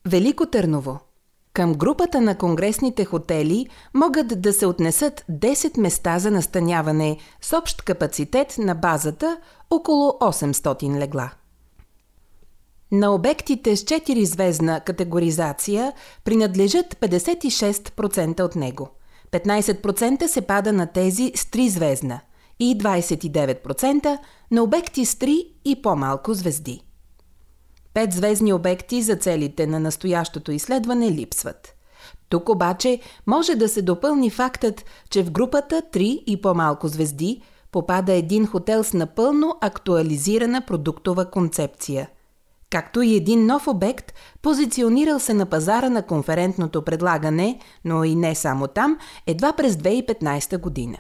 Велико 0.08 0.46
Търново 0.46 1.00
към 1.54 1.74
групата 1.74 2.22
на 2.22 2.38
конгресните 2.38 3.06
хотели 3.06 3.68
могат 3.94 4.42
да 4.42 4.54
се 4.54 4.66
отнесат 4.66 5.26
10 5.32 5.80
места 5.80 6.20
за 6.20 6.32
настаняване 6.32 7.18
с 7.42 7.58
общ 7.58 7.82
капацитет 7.82 8.56
на 8.58 8.76
базата 8.76 9.38
около 9.70 10.10
800 10.10 11.00
легла. 11.00 11.32
На 12.92 13.14
обектите 13.14 13.76
с 13.76 13.84
4 13.84 14.24
звездна 14.24 14.80
категоризация 14.80 15.94
принадлежат 16.24 16.96
56% 16.96 18.42
от 18.42 18.56
него– 18.56 18.90
15% 19.40 20.28
се 20.28 20.42
пада 20.42 20.74
на 20.74 20.88
тези 20.88 21.32
с 21.36 21.46
3 21.46 21.68
звездна 21.68 22.20
и 22.60 22.78
29% 22.78 24.18
на 24.52 24.64
обекти 24.64 25.06
с 25.06 25.16
3 25.16 25.48
и 25.66 25.82
по-малко 25.82 26.34
звезди. 26.34 26.82
Пет 27.94 28.14
звездни 28.14 28.54
обекти 28.54 29.02
за 29.02 29.16
целите 29.16 29.68
на 29.68 29.80
настоящото 29.80 30.52
изследване 30.52 31.12
липсват. 31.12 31.76
Тук 32.30 32.50
обаче 32.50 33.00
може 33.28 33.56
да 33.56 33.70
се 33.70 33.82
допълни 33.82 34.30
фактът, 34.30 34.86
че 35.10 35.24
в 35.24 35.32
групата 35.32 35.82
3 35.94 36.00
и 36.00 36.42
по-малко 36.42 36.88
звезди 36.88 37.42
попада 37.72 38.14
един 38.14 38.48
хотел 38.48 38.84
с 38.84 38.94
напълно 38.94 39.58
актуализирана 39.62 40.62
продуктова 40.62 41.26
концепция– 41.26 42.10
както 42.76 43.02
и 43.02 43.16
един 43.16 43.46
нов 43.46 43.68
обект, 43.68 44.14
позиционирал 44.42 45.20
се 45.20 45.34
на 45.34 45.46
пазара 45.46 45.90
на 45.90 46.02
конферентното 46.02 46.82
предлагане, 46.82 47.60
но 47.86 48.04
и 48.04 48.16
не 48.16 48.36
само 48.36 48.68
там, 48.68 48.98
едва 49.28 49.54
през 49.54 49.76
2015 49.76 50.58
година. 50.58 50.98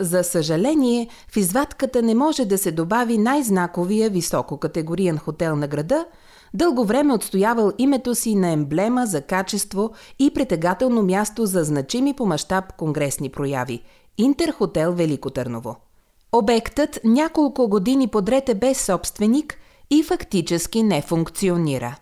За 0.00 0.24
съжаление, 0.24 1.08
в 1.28 1.36
извадката 1.36 2.02
не 2.02 2.14
може 2.14 2.44
да 2.44 2.58
се 2.58 2.72
добави 2.72 3.18
най-знаковия 3.18 4.10
висококатегориен 4.10 5.18
хотел 5.18 5.56
на 5.56 5.68
града, 5.68 6.06
дълго 6.54 6.84
време 6.84 7.14
отстоявал 7.14 7.72
името 7.78 8.14
си 8.14 8.34
на 8.34 8.48
емблема 8.48 9.06
за 9.06 9.20
качество 9.20 9.90
и 10.18 10.30
притегателно 10.34 11.02
място 11.02 11.46
за 11.46 11.64
значими 11.64 12.14
по 12.14 12.26
мащаб 12.26 12.72
конгресни 12.72 13.28
прояви– 13.28 13.82
Интерхотел 14.18 14.92
Велико 14.92 15.30
Търново. 15.30 15.76
Обектът 16.32 17.00
няколко 17.04 17.68
години 17.68 18.08
подред 18.08 18.48
е 18.48 18.54
без 18.54 18.84
собственик– 18.84 19.58
и 19.90 20.02
фактически 20.02 20.82
не 20.82 21.02
функционира. 21.02 21.96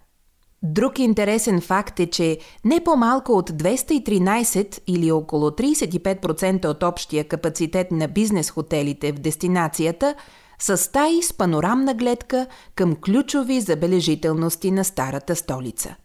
Друг 0.62 0.98
интересен 0.98 1.60
факт 1.60 2.00
е, 2.00 2.06
че 2.06 2.38
не 2.64 2.84
по-малко 2.84 3.32
от 3.32 3.50
213 3.50 4.80
или 4.86 5.12
около 5.12 5.50
35% 5.50 6.66
от 6.66 6.82
общия 6.82 7.24
капацитет 7.24 7.90
на 7.90 8.08
бизнес 8.08 8.50
хотелите 8.50 9.12
в 9.12 9.18
дестинацията 9.18 10.14
са 10.58 10.76
стаи 10.76 11.22
с 11.22 11.32
панорамна 11.32 11.94
гледка 11.94 12.46
към 12.74 12.96
ключови 12.96 13.60
забележителности 13.60 14.70
на 14.70 14.84
старата 14.84 15.36
столица. 15.36 15.96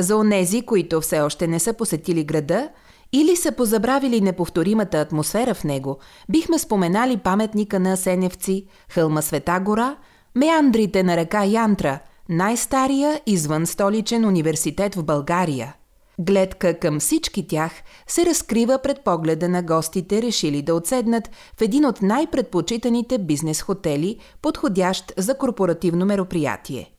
За 0.00 0.16
онези, 0.16 0.62
които 0.62 1.00
все 1.00 1.20
още 1.20 1.46
не 1.46 1.58
са 1.58 1.72
посетили 1.72 2.24
града 2.24 2.68
или 3.12 3.36
са 3.36 3.52
позабравили 3.52 4.20
неповторимата 4.20 5.00
атмосфера 5.00 5.54
в 5.54 5.64
него, 5.64 5.98
бихме 6.28 6.58
споменали 6.58 7.16
паметника 7.16 7.80
на 7.80 7.96
Сеневци, 7.96 8.66
хълма 8.88 9.22
Света 9.22 9.60
гора– 9.60 9.96
Меандрите 10.36 11.02
на 11.02 11.16
река 11.16 11.44
Янтра, 11.44 11.98
най-стария 12.28 13.20
извън 13.26 13.66
столичен 13.66 14.24
университет 14.24 14.94
в 14.94 15.04
България. 15.04 15.76
Гледка 16.18 16.78
към 16.78 17.00
всички 17.00 17.46
тях 17.46 17.72
се 18.06 18.26
разкрива 18.26 18.78
пред 18.82 19.00
погледа 19.04 19.48
на 19.48 19.62
гостите, 19.62 20.22
решили 20.22 20.62
да 20.62 20.74
отседнат 20.74 21.30
в 21.58 21.60
един 21.60 21.86
от 21.86 22.02
най-предпочитаните 22.02 23.18
бизнес 23.18 23.62
хотели, 23.62 24.18
подходящ 24.42 25.12
за 25.16 25.38
корпоративно 25.38 26.06
мероприятие. 26.06 26.90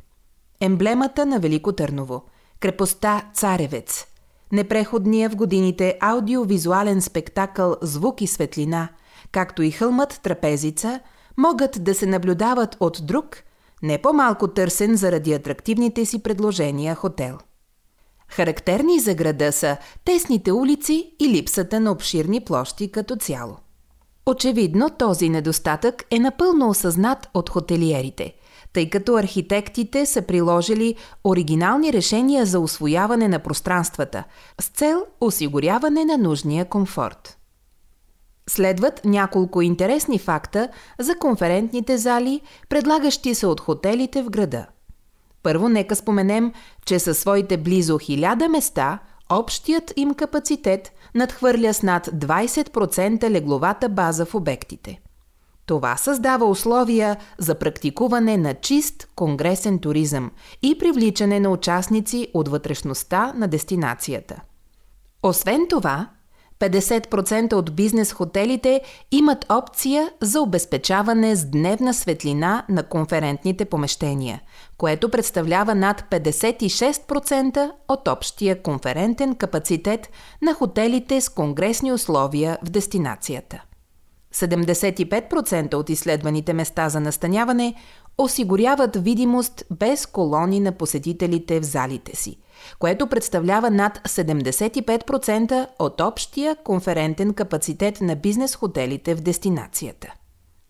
Емблемата 0.62 1.26
на 1.26 1.40
Велико 1.40 1.72
Търново– 1.72 2.24
крепостта 2.60 3.30
Царевец– 3.34 4.06
непреходния 4.52 5.30
в 5.30 5.36
годините 5.36 5.98
аудиовизуален 6.02 7.02
спектакъл 7.02 7.76
«Звук 7.82 8.22
и 8.22 8.28
светлина», 8.28 8.90
както 9.32 9.62
и 9.62 9.72
хълмът 9.72 10.20
Трапезица, 10.24 11.00
могат 11.38 11.84
да 11.84 11.96
се 11.96 12.06
наблюдават 12.06 12.78
от 12.80 13.00
друг, 13.04 13.38
не 13.84 13.98
по-малко 13.98 14.48
търсен 14.48 14.96
заради 14.96 15.34
атрактивните 15.34 16.06
си 16.06 16.24
предложения 16.24 16.96
хотел. 16.96 17.38
Характерни 18.28 19.00
за 19.00 19.14
града 19.14 19.52
са 19.52 19.78
тесните 20.06 20.52
улици 20.52 21.16
и 21.20 21.30
липсата 21.30 21.80
на 21.80 21.92
обширни 21.92 22.42
площи 22.42 22.92
като 22.92 23.16
цяло. 23.16 23.58
Очевидно 24.26 24.90
този 24.90 25.30
недостатък 25.30 26.04
е 26.12 26.20
напълно 26.20 26.70
осъзнат 26.70 27.30
от 27.34 27.50
хотелиерите, 27.50 28.34
тъй 28.74 28.90
като 28.90 29.16
архитектите 29.16 30.06
са 30.06 30.22
приложили 30.22 30.96
оригинални 31.24 31.94
решения 31.94 32.46
за 32.46 32.60
освояване 32.60 33.28
на 33.28 33.40
пространствата 33.40 34.24
с 34.62 34.68
цел 34.68 35.06
осигуряване 35.22 36.06
на 36.06 36.18
нужния 36.18 36.66
комфорт. 36.66 37.38
Следват 38.50 39.02
няколко 39.06 39.62
интересни 39.62 40.20
факта 40.20 40.70
за 41.00 41.16
конферентните 41.16 41.98
зали, 41.98 42.42
предлагащи 42.70 43.36
се 43.36 43.48
от 43.48 43.60
хотелите 43.60 44.24
в 44.24 44.30
града. 44.30 44.66
Първо 45.44 45.70
нека 45.70 45.96
споменем, 45.96 46.54
че 46.86 47.00
със 47.00 47.18
своите 47.20 47.58
близо 47.58 47.94
1000 47.94 48.48
места, 48.48 49.00
общият 49.30 49.94
им 49.96 50.14
капацитет 50.14 50.92
надхвърля 51.16 51.74
с 51.74 51.84
над 51.84 52.08
20% 52.08 53.30
легловата 53.30 53.90
база 53.90 54.26
в 54.26 54.36
обектите. 54.36 55.02
Това 55.66 55.98
създава 55.98 56.46
условия 56.46 57.18
за 57.38 57.56
практикуване 57.56 58.38
на 58.38 58.54
чист 58.54 59.08
конгресен 59.16 59.80
туризъм 59.80 60.32
и 60.62 60.78
привличане 60.78 61.40
на 61.40 61.50
участници 61.50 62.28
от 62.34 62.48
вътрешността 62.48 63.34
на 63.36 63.48
дестинацията. 63.48 64.42
Освен 65.24 65.66
това, 65.70 66.10
50% 66.60 67.54
от 67.54 67.76
бизнес 67.76 68.14
хотелите 68.14 68.82
имат 69.12 69.46
опция 69.50 70.12
за 70.22 70.42
обезпечаване 70.42 71.36
с 71.36 71.46
дневна 71.46 71.94
светлина 71.94 72.66
на 72.70 72.84
конферентните 72.84 73.66
помещения, 73.66 74.42
което 74.78 75.10
представлява 75.10 75.76
над 75.76 76.04
56% 76.12 77.72
от 77.88 78.08
общия 78.08 78.62
конферентен 78.62 79.36
капацитет 79.36 80.10
на 80.42 80.54
хотелите 80.54 81.22
с 81.22 81.30
конгресни 81.30 81.92
условия 81.92 82.58
в 82.64 82.70
дестинацията. 82.70 83.64
75% 84.34 85.74
от 85.74 85.90
изследваните 85.90 86.54
места 86.54 86.90
за 86.90 87.00
настаняване 87.00 87.76
осигуряват 88.18 88.96
видимост 88.96 89.64
без 89.72 90.06
колони 90.06 90.60
на 90.60 90.72
посетителите 90.72 91.60
в 91.60 91.64
залите 91.64 92.16
си, 92.16 92.38
което 92.80 93.08
представлява 93.08 93.72
над 93.72 93.98
75% 94.08 95.68
от 95.80 96.02
общия 96.02 96.56
конферентен 96.56 97.34
капацитет 97.34 98.02
на 98.02 98.16
бизнес 98.16 98.56
хотелите 98.56 99.16
в 99.16 99.22
дестинацията. 99.22 100.14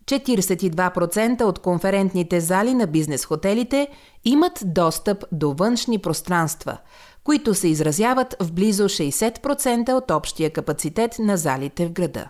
42% 0.06 1.44
от 1.44 1.60
конферентните 1.60 2.40
зали 2.40 2.74
на 2.74 2.88
бизнес 2.88 3.26
хотелите 3.26 3.88
имат 4.26 4.60
достъп 4.66 5.24
до 5.32 5.54
външни 5.54 6.00
пространства, 6.00 6.78
които 7.24 7.54
се 7.54 7.68
изразяват 7.68 8.36
в 8.42 8.52
близо 8.52 8.84
60% 8.84 9.94
от 9.94 10.12
общия 10.12 10.50
капацитет 10.50 11.16
на 11.20 11.38
залите 11.38 11.86
в 11.86 11.92
града. 11.92 12.28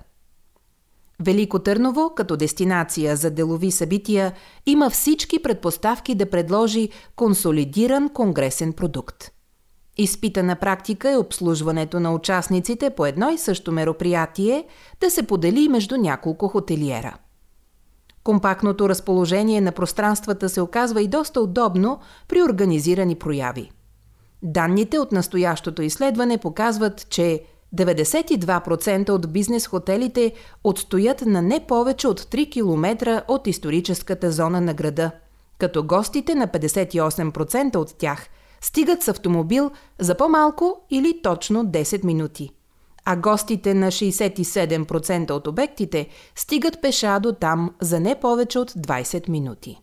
Велико 1.20 1.60
Търново, 1.60 2.10
като 2.16 2.38
дестинация 2.38 3.16
за 3.16 3.32
делови 3.32 3.72
събития, 3.72 4.34
има 4.66 4.90
всички 4.90 5.42
предпоставки 5.42 6.16
да 6.16 6.30
предложи 6.30 6.90
консолидиран 7.16 8.10
конгресен 8.10 8.74
продукт. 8.74 9.35
Изпитана 9.98 10.56
практика 10.56 11.12
е 11.12 11.18
обслужването 11.18 12.00
на 12.00 12.14
участниците 12.14 12.90
по 12.90 13.06
едно 13.06 13.30
и 13.30 13.38
също 13.38 13.72
мероприятие 13.72 14.66
да 15.02 15.12
се 15.12 15.24
подели 15.24 15.70
между 15.70 15.98
няколко 15.98 16.48
хотелиера. 16.48 17.18
Компактното 18.24 18.90
разположение 18.90 19.62
на 19.62 19.72
пространствата 19.72 20.50
се 20.50 20.62
оказва 20.62 21.02
и 21.02 21.08
доста 21.08 21.42
удобно 21.42 22.00
при 22.28 22.44
организирани 22.44 23.16
прояви. 23.16 23.72
Данните 24.44 25.00
от 25.00 25.12
настоящото 25.12 25.82
изследване 25.82 26.38
показват, 26.38 27.10
че 27.10 27.44
92% 27.76 29.10
от 29.10 29.34
бизнес 29.34 29.68
хотелите 29.68 30.34
отстоят 30.64 31.22
на 31.22 31.42
не 31.42 31.66
повече 31.68 32.08
от 32.08 32.22
3 32.22 32.52
км 32.52 33.24
от 33.28 33.48
историческата 33.48 34.32
зона 34.32 34.62
на 34.62 34.74
града, 34.74 35.12
като 35.58 35.84
гостите 35.84 36.36
на 36.36 36.48
58% 36.48 37.76
от 37.76 37.96
тях 37.98 38.28
стигат 38.66 39.04
с 39.04 39.08
автомобил 39.08 39.72
за 40.00 40.16
по-малко 40.16 40.82
или 40.90 41.22
точно 41.24 41.66
10 41.66 42.04
минути. 42.04 42.50
А 43.06 43.16
гостите 43.16 43.74
на 43.74 43.92
67% 43.92 45.32
от 45.32 45.48
обектите 45.48 46.08
стигат 46.36 46.82
пеша 46.82 47.20
до 47.20 47.34
там 47.34 47.72
за 47.82 48.00
не 48.00 48.16
повече 48.20 48.60
от 48.60 48.72
20 48.72 49.30
минути. 49.30 49.82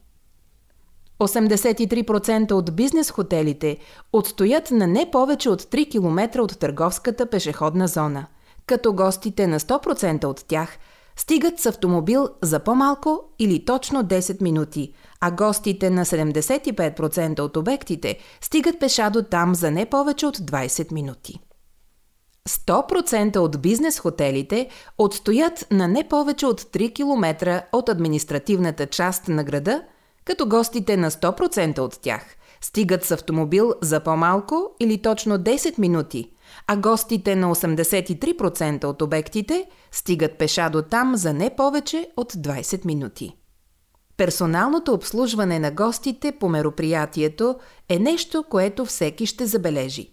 83% 1.21 2.53
от 2.53 2.77
бизнес 2.77 3.11
хотелите 3.11 3.77
отстоят 4.13 4.71
на 4.71 4.87
не 4.87 5.11
повече 5.11 5.51
от 5.51 5.63
3 5.63 5.91
км 5.91 6.41
от 6.41 6.59
търговската 6.59 7.27
пешеходна 7.27 7.89
зона, 7.89 8.27
като 8.67 8.93
гостите 8.93 9.47
на 9.47 9.61
100% 9.61 10.25
от 10.25 10.45
тях 10.49 10.79
стигат 11.17 11.61
с 11.61 11.67
автомобил 11.67 12.29
за 12.43 12.61
по-малко 12.61 13.21
или 13.39 13.65
точно 13.65 14.03
10 14.05 14.43
минути, 14.43 14.95
а 15.21 15.31
гостите 15.31 15.91
на 15.91 16.05
75% 16.05 17.41
от 17.41 17.57
обектите 17.57 18.19
стигат 18.41 18.81
пеша 18.81 19.11
до 19.11 19.23
там 19.23 19.55
за 19.55 19.71
не 19.71 19.87
повече 19.87 20.27
от 20.27 20.39
20 20.39 20.93
минути. 20.93 21.41
100% 22.49 23.37
от 23.37 23.63
бизнес 23.63 23.99
хотелите 23.99 24.69
отстоят 24.99 25.67
на 25.71 25.89
не 25.89 26.09
повече 26.09 26.47
от 26.47 26.61
3 26.61 26.95
км 26.95 27.63
от 27.73 27.89
административната 27.89 28.87
част 28.87 29.29
на 29.29 29.45
града– 29.45 29.83
като 30.25 30.47
гостите 30.47 30.97
на 30.97 31.11
100% 31.11 31.79
от 31.79 32.01
тях 32.01 32.23
стигат 32.61 33.05
с 33.05 33.11
автомобил 33.11 33.75
за 33.83 34.01
по-малко 34.01 34.71
или 34.81 35.03
точно 35.03 35.39
10 35.39 35.79
минути, 35.79 36.31
а 36.67 36.77
гостите 36.77 37.37
на 37.37 37.55
83% 37.55 38.85
от 38.85 39.03
обектите 39.03 39.67
стигат 39.93 40.39
пеша 40.39 40.71
до 40.71 40.83
там 40.83 41.17
за 41.17 41.33
не 41.33 41.57
повече 41.57 42.09
от 42.17 42.33
20 42.33 42.87
минути. 42.87 43.37
Персоналното 44.17 44.93
обслужване 44.93 45.59
на 45.59 45.71
гостите 45.71 46.33
по 46.33 46.49
мероприятието 46.49 47.57
е 47.89 47.99
нещо, 47.99 48.45
което 48.51 48.85
всеки 48.85 49.27
ще 49.27 49.47
забележи. 49.47 50.13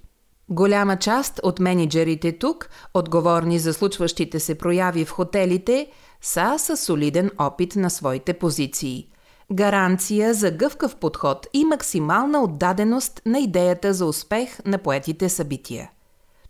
Голяма 0.49 0.97
част 0.97 1.39
от 1.43 1.59
менеджерите 1.59 2.37
тук, 2.37 2.69
отговорни 2.93 3.59
за 3.59 3.73
случващите 3.73 4.39
се 4.39 4.57
прояви 4.57 5.05
в 5.05 5.11
хотелите, 5.11 5.87
са 6.21 6.55
със 6.57 6.79
солиден 6.79 7.31
опит 7.37 7.75
на 7.75 7.89
своите 7.89 8.33
позиции– 8.33 9.07
гаранция 9.53 10.33
за 10.33 10.51
гъвкав 10.51 10.95
подход 10.95 11.47
и 11.53 11.65
максимална 11.65 12.43
отдаденост 12.43 13.21
на 13.25 13.39
идеята 13.39 13.93
за 13.93 14.05
успех 14.05 14.65
на 14.65 14.77
поетите 14.77 15.29
събития. 15.29 15.91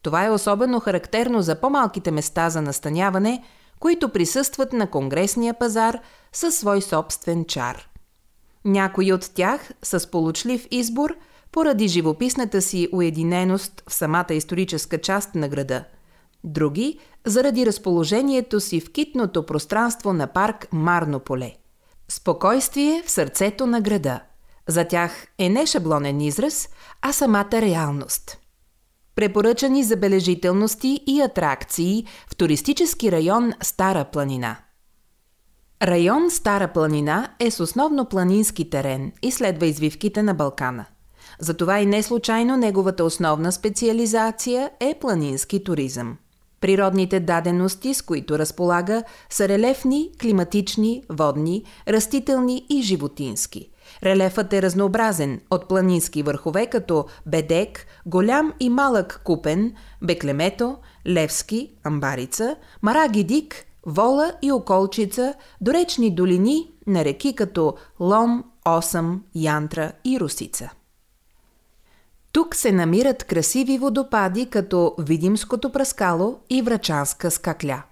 Това 0.01 0.25
е 0.25 0.29
особено 0.29 0.79
характерно 0.79 1.41
за 1.41 1.55
по-малките 1.55 2.11
места 2.11 2.49
за 2.49 2.61
настаняване, 2.61 3.43
които 3.79 4.09
присъстват 4.09 4.73
на 4.73 4.87
конгресния 4.87 5.53
пазар 5.53 5.99
със 6.33 6.55
свой 6.55 6.81
собствен 6.81 7.45
чар. 7.45 7.89
Някои 8.65 9.13
от 9.13 9.31
тях 9.33 9.71
с 9.83 10.11
получлив 10.11 10.67
избор 10.71 11.15
поради 11.51 11.87
живописната 11.87 12.61
си 12.61 12.87
уединеност 12.91 13.83
в 13.89 13.93
самата 13.93 14.33
историческа 14.33 15.01
част 15.01 15.35
на 15.35 15.47
града. 15.47 15.83
Други 16.43 16.99
заради 17.25 17.65
разположението 17.65 18.59
си 18.59 18.81
в 18.81 18.91
китното 18.91 19.45
пространство 19.45 20.13
на 20.13 20.27
парк 20.27 20.67
Марно 20.71 21.19
поле. 21.19 21.55
Спокойствие 22.07 23.03
в 23.05 23.11
сърцето 23.11 23.67
на 23.67 23.81
града. 23.81 24.19
За 24.67 24.85
тях 24.85 25.27
е 25.37 25.49
не 25.49 25.65
шаблонен 25.65 26.21
израз, 26.21 26.69
а 27.01 27.13
самата 27.13 27.51
реалност. 27.53 28.38
Препоръчани 29.19 29.83
забележителности 29.83 30.99
и 31.07 31.21
атракции 31.21 32.05
в 32.27 32.35
туристически 32.35 33.11
район 33.11 33.53
Стара 33.61 34.05
планина. 34.05 34.55
Район 35.83 36.31
Стара 36.31 36.67
планина 36.67 37.29
е 37.39 37.51
с 37.51 37.59
основно 37.59 38.05
планински 38.05 38.69
терен 38.69 39.11
и 39.21 39.31
следва 39.31 39.65
извивките 39.65 40.23
на 40.23 40.33
Балкана. 40.33 40.85
Затова 41.39 41.79
и 41.79 41.85
не 41.85 42.03
случайно 42.03 42.57
неговата 42.57 43.03
основна 43.03 43.51
специализация 43.51 44.71
е 44.79 44.95
планински 45.01 45.63
туризъм. 45.63 46.17
Природните 46.61 47.19
дадености, 47.19 47.93
с 47.93 48.01
които 48.01 48.39
разполага, 48.39 49.03
са 49.29 49.47
релефни, 49.47 50.11
климатични, 50.21 51.03
водни, 51.09 51.63
растителни 51.87 52.65
и 52.69 52.81
животински. 52.81 53.69
Релефът 54.03 54.53
е 54.53 54.61
разнообразен 54.61 55.41
от 55.51 55.67
планински 55.67 56.23
върхове 56.23 56.65
като 56.65 57.05
Бедек, 57.25 57.85
голям 58.05 58.53
и 58.59 58.69
малък 58.69 59.21
Купен, 59.23 59.73
Беклемето, 60.01 60.77
Левски, 61.07 61.71
Амбарица, 61.83 62.55
Марагидик, 62.81 63.65
Вола 63.85 64.33
и 64.41 64.51
Околчица, 64.51 65.33
до 65.61 65.73
речни 65.73 66.15
долини 66.15 66.71
на 66.87 67.05
реки 67.05 67.35
като 67.35 67.75
Лом, 67.99 68.43
Осъм, 68.65 69.23
Янтра 69.35 69.91
и 70.05 70.19
Русица. 70.19 70.69
Тук 72.31 72.55
се 72.55 72.71
намират 72.71 73.23
красиви 73.23 73.77
водопади 73.77 74.45
като 74.45 74.95
Видимското 74.99 75.71
пръскало 75.71 76.39
и 76.49 76.61
Врачанска 76.61 77.31
скакля. 77.31 77.83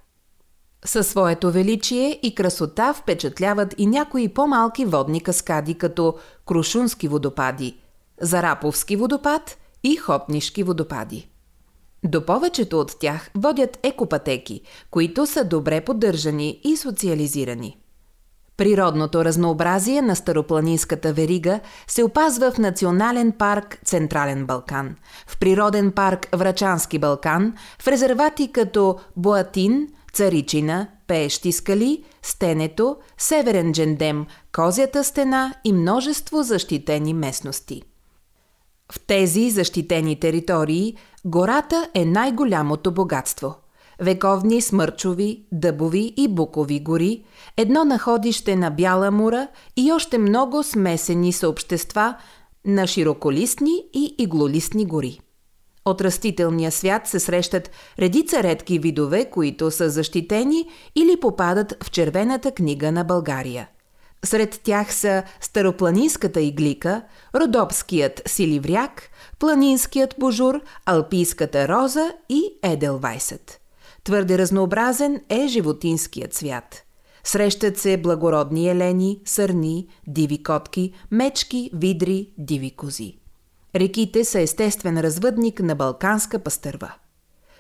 Със 0.86 1.08
своето 1.08 1.52
величие 1.52 2.20
и 2.24 2.36
красота 2.36 2.94
впечатляват 2.94 3.76
и 3.78 3.86
някои 3.86 4.34
по-малки 4.34 4.86
водни 4.86 5.22
каскади, 5.22 5.74
като 5.74 6.16
Крушунски 6.46 7.08
водопади, 7.08 7.78
Зараповски 8.22 8.96
водопад 8.96 9.58
и 9.84 9.96
Хопнишки 9.96 10.64
водопади. 10.64 11.30
До 12.04 12.26
повечето 12.26 12.80
от 12.80 13.00
тях 13.00 13.30
водят 13.36 13.80
екопатеки, 13.84 14.62
които 14.92 15.26
са 15.26 15.44
добре 15.44 15.82
поддържани 15.82 16.62
и 16.64 16.78
социализирани. 16.78 17.78
Природното 18.58 19.26
разнообразие 19.26 20.02
на 20.02 20.16
Старопланинската 20.16 21.14
верига 21.14 21.60
се 21.88 22.04
опазва 22.04 22.52
в 22.52 22.58
Национален 22.58 23.32
парк 23.32 23.80
Централен 23.86 24.46
Балкан, 24.46 24.96
в 25.28 25.38
Природен 25.40 25.92
парк 25.92 26.28
Врачански 26.34 27.00
Балкан, 27.00 27.54
в 27.82 27.88
резервати 27.88 28.52
като 28.52 29.00
Боатин, 29.18 29.88
Царичина, 30.18 30.88
Пеещи 31.08 31.52
скали, 31.52 32.04
Стенето, 32.22 32.98
Северен 33.18 33.74
Джендем, 33.74 34.26
Козята 34.56 35.04
стена 35.04 35.54
и 35.64 35.74
множество 35.74 36.44
защитени 36.44 37.14
местности. 37.14 37.82
В 38.92 39.00
тези 39.08 39.50
защитени 39.50 40.20
територии 40.20 40.98
гората 41.26 41.90
е 41.94 42.06
най-голямото 42.06 42.92
богатство– 42.92 43.56
вековни 44.00 44.62
смърчови, 44.62 45.46
дъбови 45.52 46.14
и 46.18 46.28
букови 46.28 46.80
гори, 46.80 47.24
едно 47.58 47.86
находище 47.86 48.56
на 48.56 48.72
бяла 48.72 49.12
мура 49.12 49.48
и 49.76 49.92
още 49.92 50.18
много 50.18 50.64
смесени 50.64 51.34
съобщества 51.34 52.16
на 52.66 52.88
широколистни 52.88 53.84
и 53.94 54.16
иглолистни 54.18 54.86
гори. 54.86 55.20
От 55.88 56.02
растителния 56.02 56.72
свят 56.72 57.08
се 57.08 57.20
срещат 57.20 57.72
редица 58.00 58.44
редки 58.44 58.80
видове, 58.80 59.26
които 59.26 59.72
са 59.72 59.90
защитени 59.90 60.66
или 60.96 61.20
попадат 61.20 61.84
в 61.84 61.92
червената 61.92 62.52
книга 62.52 62.92
на 62.92 63.04
България. 63.04 63.70
Сред 64.26 64.60
тях 64.64 64.94
са 64.94 65.24
старопланинската 65.42 66.42
иглика, 66.42 67.02
родопският 67.36 68.22
силивряк, 68.26 69.10
планинският 69.40 70.16
божур, 70.20 70.62
алпийската 70.86 71.68
роза 71.68 72.14
и 72.30 72.44
еделвайсът. 72.64 73.60
Твърде 74.04 74.38
разнообразен 74.38 75.22
е 75.30 75.48
животинският 75.48 76.34
свят. 76.34 76.84
Срещат 77.24 77.78
се 77.78 77.98
благородни 77.98 78.70
елени, 78.70 79.20
сърни, 79.26 79.88
диви 80.08 80.44
котки, 80.44 80.94
мечки, 81.12 81.72
видри, 81.74 82.30
диви 82.38 82.72
кози. 82.72 83.18
Реките 83.80 84.26
са 84.26 84.40
естествен 84.40 85.00
развъдник 85.00 85.60
на 85.60 85.76
балканска 85.76 86.40
пастърва. 86.40 86.94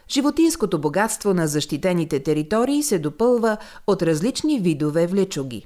Животинското 0.09 0.82
богатство 0.82 1.34
на 1.34 1.47
защитените 1.47 2.20
територии 2.20 2.84
се 2.84 2.99
допълва 2.99 3.57
от 3.88 4.01
различни 4.01 4.59
видове 4.59 5.07
влечуги. 5.07 5.65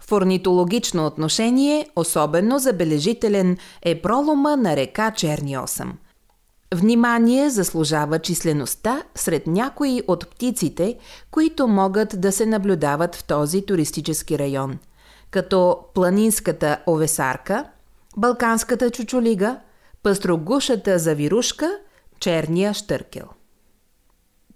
В 0.00 0.12
орнитологично 0.12 1.06
отношение 1.06 1.88
особено 1.96 2.58
забележителен 2.58 3.56
е 3.82 4.02
пролома 4.02 4.56
на 4.56 4.76
река 4.76 5.10
Черни 5.10 5.58
Осъм– 5.58 5.98
Внимание 6.74 7.50
заслужава 7.50 8.18
числеността 8.18 9.02
сред 9.14 9.46
някои 9.46 10.02
от 10.08 10.30
птиците, 10.30 10.98
които 11.30 11.68
могат 11.68 12.20
да 12.20 12.32
се 12.32 12.46
наблюдават 12.46 13.14
в 13.14 13.24
този 13.24 13.66
туристически 13.66 14.38
район, 14.38 14.78
като 15.30 15.78
планинската 15.94 16.78
овесарка, 16.88 17.64
балканската 18.18 18.90
чучулига, 18.90 19.60
пъстрогушата 20.02 20.98
завирушка, 20.98 21.78
черния 22.20 22.74
штъркел. 22.74 23.24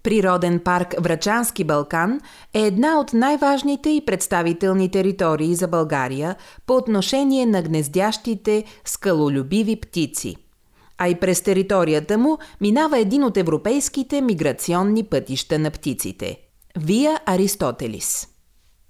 Природен 0.03 0.59
парк 0.59 0.95
Врачански 0.99 1.63
Балкан 1.63 2.21
е 2.53 2.61
една 2.61 2.99
от 2.99 3.13
най-важните 3.13 3.89
и 3.89 4.05
представителни 4.05 4.91
територии 4.91 5.55
за 5.55 5.67
България 5.67 6.35
по 6.65 6.75
отношение 6.75 7.45
на 7.45 7.61
гнездящите 7.61 8.63
скалолюбиви 8.85 9.75
птици– 9.75 10.35
а 10.97 11.07
и 11.07 11.19
през 11.19 11.41
територията 11.41 12.17
му 12.17 12.37
минава 12.61 12.99
един 12.99 13.23
от 13.23 13.37
европейските 13.37 14.21
миграционни 14.21 15.03
пътища 15.03 15.59
на 15.59 15.71
птиците– 15.71 16.37
Вия 16.77 17.19
Аристотелис. 17.25 18.27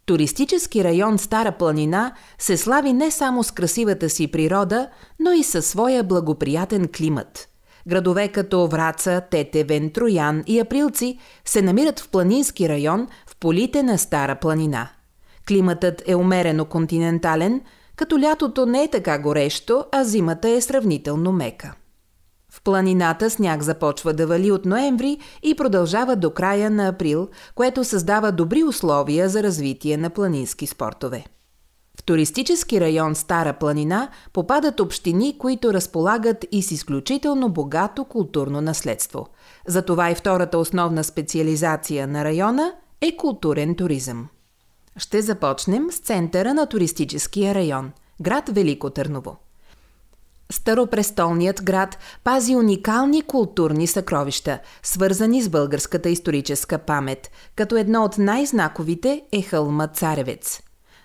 Туристически 0.06 0.84
район 0.84 1.18
Стара 1.18 1.52
планина 1.52 2.14
се 2.40 2.58
слави 2.58 2.94
не 2.94 3.12
само 3.12 3.44
с 3.44 3.52
красивата 3.52 4.10
си 4.10 4.28
природа, 4.28 4.90
но 5.20 5.32
и 5.32 5.44
със 5.44 5.66
своя 5.66 6.04
благоприятен 6.04 6.88
климат. 6.96 7.50
Градове 7.88 8.28
като 8.28 8.68
Враца, 8.68 9.22
Тетевен, 9.32 9.90
Троян 9.90 10.44
и 10.48 10.60
Априлци 10.60 11.20
се 11.46 11.62
намират 11.62 12.00
в 12.00 12.10
планински 12.10 12.70
район 12.70 13.08
в 13.28 13.36
полите 13.36 13.84
на 13.84 13.98
Стара 13.98 14.36
планина. 14.36 14.90
Климатът 15.48 16.04
е 16.08 16.16
умерено 16.16 16.66
континентален, 16.66 17.62
като 17.96 18.20
лятото 18.20 18.66
не 18.66 18.84
е 18.84 18.88
така 18.88 19.20
горещо, 19.20 19.86
а 19.92 20.04
зимата 20.04 20.50
е 20.50 20.62
сравнително 20.62 21.32
мека. 21.32 21.74
Планината 22.64 23.30
сняг 23.30 23.64
започва 23.64 24.14
да 24.14 24.28
вали 24.28 24.52
от 24.52 24.66
ноември 24.66 25.18
и 25.44 25.56
продължава 25.56 26.16
до 26.16 26.32
края 26.32 26.70
на 26.72 26.88
април, 26.88 27.28
което 27.56 27.84
създава 27.84 28.32
добри 28.32 28.64
условия 28.64 29.30
за 29.30 29.44
развитие 29.44 29.98
на 29.98 30.10
планински 30.10 30.68
спортове. 30.68 31.26
В 32.00 32.04
туристически 32.04 32.82
район 32.82 33.16
Стара 33.16 33.54
планина 33.54 34.10
попадат 34.34 34.80
общини, 34.80 35.38
които 35.38 35.74
разполагат 35.74 36.46
и 36.52 36.64
с 36.64 36.72
изключително 36.72 37.50
богато 37.50 38.06
културно 38.06 38.62
наследство. 38.62 39.28
Затова 39.68 40.12
и 40.12 40.16
втората 40.16 40.58
основна 40.58 41.04
специализация 41.04 42.08
на 42.08 42.24
района 42.24 42.74
е 43.02 43.16
културен 43.16 43.76
туризъм. 43.76 44.28
Ще 44.98 45.22
започнем 45.22 45.92
с 45.92 46.00
центъра 46.00 46.54
на 46.54 46.66
туристическия 46.66 47.56
район– 47.56 47.92
град 48.22 48.50
Велико 48.50 48.90
Търново. 48.90 49.38
Старопрестолният 50.52 51.64
град 51.64 51.98
пази 52.24 52.56
уникални 52.56 53.22
културни 53.22 53.88
съкровища, 53.88 54.60
свързани 54.84 55.42
с 55.42 55.50
българската 55.50 56.10
историческа 56.10 56.78
памет, 56.78 57.32
като 57.56 57.78
едно 57.78 58.04
от 58.04 58.18
най-знаковите 58.18 59.22
е 59.32 59.42
хълма 59.42 59.88
Царевец. 59.88 60.62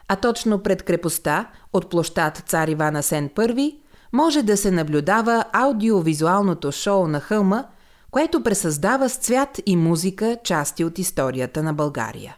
А 0.09 0.17
точно 0.17 0.63
пред 0.63 0.83
крепостта, 0.83 1.51
от 1.73 1.91
площад 1.91 2.43
Цар 2.47 2.69
Иван 2.69 2.97
Асен 2.97 3.29
I, 3.29 3.77
може 4.13 4.43
да 4.43 4.57
се 4.57 4.71
наблюдава 4.71 5.45
аудиовизуалното 5.53 6.73
шоу 6.73 7.07
на 7.07 7.21
хълма, 7.21 7.65
което 8.11 8.43
пресъздава 8.43 9.09
с 9.09 9.17
цвят 9.17 9.61
и 9.67 9.77
музика 9.77 10.39
части 10.45 10.85
от 10.85 10.99
историята 10.99 11.63
на 11.63 11.75
България. 11.75 12.37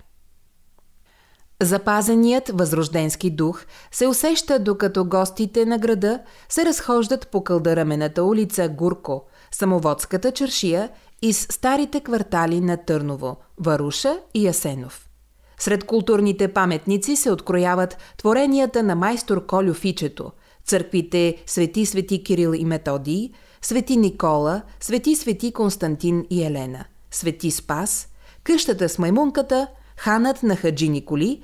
Запазеният 1.63 2.51
възрожденски 2.55 3.31
дух 3.31 3.65
се 3.93 4.07
усеща 4.07 4.59
докато 4.59 5.05
гостите 5.05 5.67
на 5.67 5.79
града 5.79 6.19
се 6.49 6.65
разхождат 6.65 7.29
по 7.29 7.45
кълдарамената 7.45 8.25
улица 8.25 8.69
Гурко, 8.69 9.25
самоводската 9.51 10.33
чершия 10.33 10.91
и 11.23 11.33
с 11.33 11.53
старите 11.53 12.01
квартали 12.01 12.61
на 12.61 12.77
Търново, 12.77 13.37
Варуша 13.59 14.19
и 14.35 14.47
Ясенов. 14.47 15.09
Сред 15.59 15.85
културните 15.85 16.49
паметници 16.49 17.17
се 17.17 17.31
открояват 17.31 17.97
творенията 18.19 18.83
на 18.83 18.95
майстор 18.95 19.47
Колю 19.47 19.75
Фичето, 19.75 20.33
църквите 20.65 21.37
Свети 21.47 21.87
Свети 21.87 22.25
Кирил 22.25 22.55
и 22.55 22.65
Методий, 22.65 23.31
Свети 23.63 23.97
Никола, 23.97 24.63
Свети 24.81 25.17
Свети 25.17 25.53
Константин 25.53 26.27
и 26.31 26.43
Елена, 26.43 26.85
Свети 27.11 27.51
Спас, 27.51 28.09
къщата 28.45 28.89
с 28.89 28.99
маймунката– 28.99 29.67
ханът 30.01 30.43
на 30.43 30.57
Хаджи 30.57 30.89
Николи, 30.89 31.43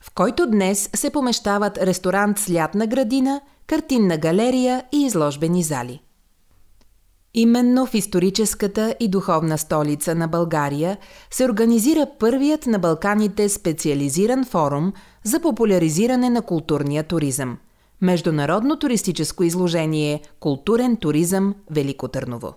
в 0.00 0.14
който 0.14 0.46
днес 0.46 0.90
се 0.94 1.10
помещават 1.10 1.78
ресторант 1.78 2.38
с 2.38 2.50
лятна 2.50 2.86
градина, 2.86 3.40
картинна 3.66 4.16
галерия 4.16 4.84
и 4.92 5.02
изложбени 5.02 5.62
зали. 5.62 6.00
Именно 7.34 7.86
в 7.86 7.94
историческата 7.94 8.94
и 9.00 9.08
духовна 9.08 9.58
столица 9.58 10.14
на 10.14 10.28
България 10.28 10.98
се 11.30 11.44
организира 11.44 12.06
първият 12.18 12.66
на 12.66 12.78
Балканите 12.78 13.48
специализиран 13.48 14.44
форум 14.44 14.92
за 15.24 15.40
популяризиране 15.40 16.30
на 16.30 16.42
културния 16.42 17.04
туризъм– 17.04 17.58
Международно 18.00 18.78
туристическо 18.78 19.44
изложение 19.44 20.22
«Културен 20.40 20.96
туризъм 20.96 21.54
Велико 21.70 22.08
Търново». 22.08 22.54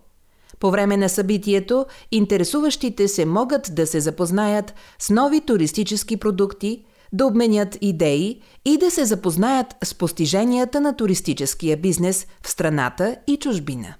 По 0.63 0.71
време 0.71 0.97
на 0.97 1.09
събитието 1.09 1.85
интересуващите 2.11 3.07
се 3.07 3.25
могат 3.25 3.75
да 3.75 3.87
се 3.87 3.99
запознаят 3.99 4.73
с 4.99 5.09
нови 5.09 5.41
туристически 5.41 6.17
продукти, 6.17 6.85
да 7.13 7.25
обменят 7.25 7.77
идеи 7.81 8.41
и 8.65 8.77
да 8.77 8.91
се 8.91 9.05
запознаят 9.05 9.67
с 9.83 9.95
постиженията 9.95 10.81
на 10.81 10.95
туристическия 10.95 11.77
бизнес 11.77 12.27
в 12.43 12.49
страната 12.49 13.15
и 13.27 13.37
чужбина. 13.37 13.93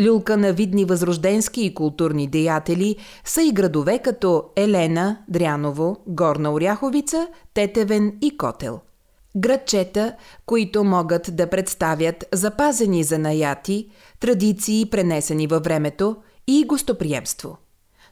Люлка 0.00 0.36
на 0.36 0.52
видни 0.52 0.84
възрожденски 0.84 1.62
и 1.62 1.74
културни 1.74 2.26
деятели 2.26 2.96
са 3.24 3.42
и 3.42 3.52
градове 3.52 3.98
като 3.98 4.44
Елена, 4.56 5.18
Дряново, 5.28 5.96
Горна 6.06 6.52
Оряховица, 6.52 7.28
Тетевен 7.54 8.18
и 8.22 8.36
Котел– 8.36 8.80
Градчета, 9.36 10.14
които 10.46 10.84
могат 10.84 11.36
да 11.36 11.50
представят 11.50 12.24
запазени 12.32 13.04
занаяти, 13.04 13.88
традиции 14.20 14.86
пренесени 14.90 15.46
във 15.46 15.62
времето 15.62 16.16
и 16.46 16.64
гостоприемство. 16.66 17.58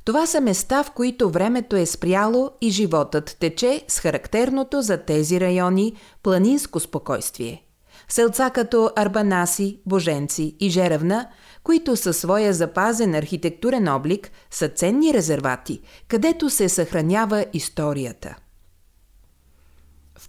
Това 0.04 0.26
са 0.26 0.40
места, 0.40 0.82
в 0.82 0.90
които 0.90 1.30
времето 1.30 1.76
е 1.76 1.86
спряло 1.86 2.50
и 2.60 2.70
животът 2.70 3.36
тече 3.40 3.84
с 3.88 4.00
характерното 4.00 4.82
за 4.82 4.98
тези 4.98 5.40
райони 5.40 5.96
планинско 6.22 6.80
спокойствие. 6.80 7.62
Селца 8.08 8.50
като 8.50 8.90
Арбанаси, 8.96 9.80
Боженци 9.86 10.56
и 10.60 10.70
Жеравна, 10.70 11.28
които 11.64 11.96
със 11.96 12.18
своя 12.18 12.52
запазен 12.52 13.14
архитектурен 13.14 13.88
облик 13.88 14.30
са 14.50 14.68
ценни 14.68 15.14
резервати, 15.14 15.80
където 16.08 16.50
се 16.50 16.68
съхранява 16.68 17.44
историята. 17.52 18.36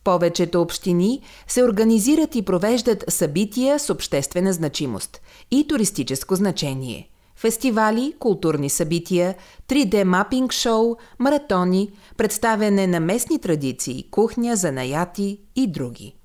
Повечето 0.10 0.62
общини 0.62 1.22
се 1.48 1.64
организират 1.64 2.36
и 2.36 2.42
провеждат 2.42 3.04
събития 3.08 3.80
с 3.80 3.90
обществена 3.90 4.54
значимост 4.54 5.22
и 5.52 5.68
туристическо 5.68 6.36
значение. 6.36 7.10
Фестивали, 7.36 8.14
културни 8.20 8.70
събития, 8.70 9.36
3D 9.68 10.04
мапинг 10.04 10.54
шоу, 10.54 10.96
маратони, 11.20 11.92
представяне 12.18 12.88
на 12.88 13.00
местни 13.00 13.40
традиции, 13.40 14.06
кухня, 14.12 14.56
занаяти 14.56 15.40
и 15.56 15.68
други. 15.68 16.16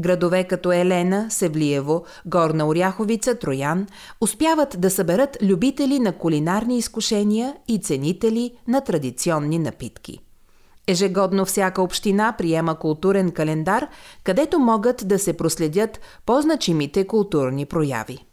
Градове 0.00 0.44
като 0.44 0.72
Елена, 0.72 1.26
Севлиево, 1.30 2.04
Горна 2.26 2.68
Оряховица, 2.68 3.34
Троян 3.34 3.86
успяват 4.20 4.76
да 4.78 4.90
съберат 4.90 5.36
любители 5.42 5.98
на 5.98 6.12
кулинарни 6.12 6.78
изкушения 6.78 7.56
и 7.68 7.78
ценители 7.78 8.52
на 8.68 8.80
традиционни 8.80 9.58
напитки. 9.58 10.18
Ежегодно 10.86 11.44
всяка 11.44 11.82
община 11.82 12.34
приема 12.38 12.78
културен 12.78 13.30
календар, 13.30 13.86
където 14.24 14.58
могат 14.58 15.08
да 15.08 15.18
се 15.18 15.36
проследят 15.36 16.00
по-значимите 16.26 17.06
културни 17.06 17.66
прояви. 17.66 18.26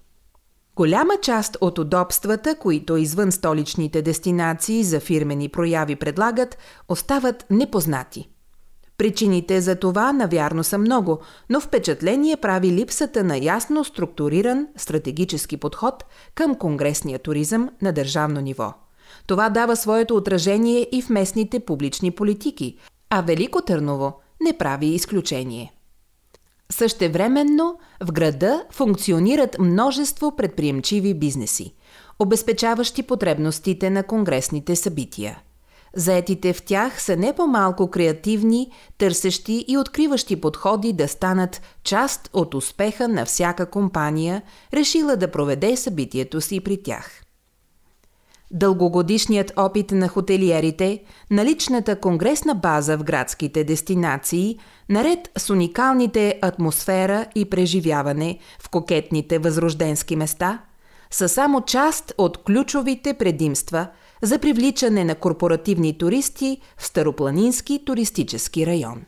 Голяма 0.76 1.14
част 1.22 1.58
от 1.62 1.80
удобствата, 1.80 2.56
които 2.56 2.98
извън 2.98 3.32
столичните 3.32 4.02
дестинации 4.02 4.84
за 4.84 5.00
фирмени 5.00 5.50
прояви 5.50 5.96
предлагат, 5.96 6.58
остават 6.90 7.46
непознати. 7.50 8.30
Причините 8.98 9.62
за 9.62 9.76
това 9.76 10.14
навярно 10.14 10.64
са 10.64 10.78
много, 10.78 11.20
но 11.50 11.62
впечатление 11.62 12.38
прави 12.38 12.72
липсата 12.72 13.24
на 13.24 13.38
ясно 13.38 13.84
структуриран 13.84 14.68
стратегически 14.78 15.58
подход 15.58 16.06
към 16.36 16.56
конгресния 16.56 17.20
туризъм 17.20 17.70
на 17.82 17.94
държавно 17.94 18.42
ниво– 18.42 18.74
това 19.28 19.50
дава 19.50 19.76
своето 19.76 20.16
отражение 20.16 20.88
и 20.92 21.02
в 21.02 21.10
местните 21.10 21.60
публични 21.60 22.12
политики, 22.12 22.78
а 23.10 23.22
Велико 23.22 23.62
Търново 23.62 24.14
не 24.42 24.58
прави 24.58 24.86
изключение. 24.86 25.74
Същевременно 26.72 27.78
в 28.04 28.12
града 28.12 28.64
функционират 28.72 29.60
множество 29.60 30.36
предприемчиви 30.36 31.14
бизнеси, 31.14 31.74
обезпечаващи 32.20 33.04
потребностите 33.04 33.90
на 33.90 34.04
конгресните 34.04 34.76
събития. 34.76 35.42
Заетите 35.96 36.54
в 36.54 36.64
тях 36.64 37.04
са 37.04 37.16
не 37.16 37.34
по-малко 37.34 37.90
креативни, 37.90 38.72
търсещи 38.98 39.66
и 39.68 39.78
откриващи 39.78 40.42
подходи 40.42 40.94
да 40.94 41.08
станат 41.08 41.62
част 41.84 42.30
от 42.34 42.54
успеха 42.54 43.08
на 43.08 43.26
всяка 43.26 43.70
компания, 43.70 44.42
решила 44.74 45.16
да 45.16 45.32
проведе 45.32 45.78
събитието 45.78 46.42
си 46.42 46.60
при 46.60 46.84
тях. 46.84 47.22
Дългогодишният 48.54 49.54
опит 49.58 49.92
на 49.92 50.08
хотелиерите, 50.08 51.04
наличната 51.32 52.00
конгресна 52.00 52.56
база 52.56 52.98
в 52.98 53.04
градските 53.04 53.64
дестинации, 53.64 54.60
наред 54.90 55.20
с 55.38 55.50
уникалните 55.50 56.40
атмосфера 56.42 57.26
и 57.36 57.50
преживяване 57.50 58.40
в 58.60 58.70
кокетните 58.70 59.40
възрожденски 59.40 60.16
места, 60.16 60.60
са 61.12 61.30
само 61.30 61.62
част 61.62 62.14
от 62.18 62.44
ключовите 62.44 63.14
предимства 63.14 63.88
за 64.22 64.40
привличане 64.40 65.04
на 65.04 65.16
корпоративни 65.16 65.98
туристи 65.98 66.58
в 66.78 66.86
Старопланински 66.86 67.86
туристически 67.86 68.66
район. 68.66 69.02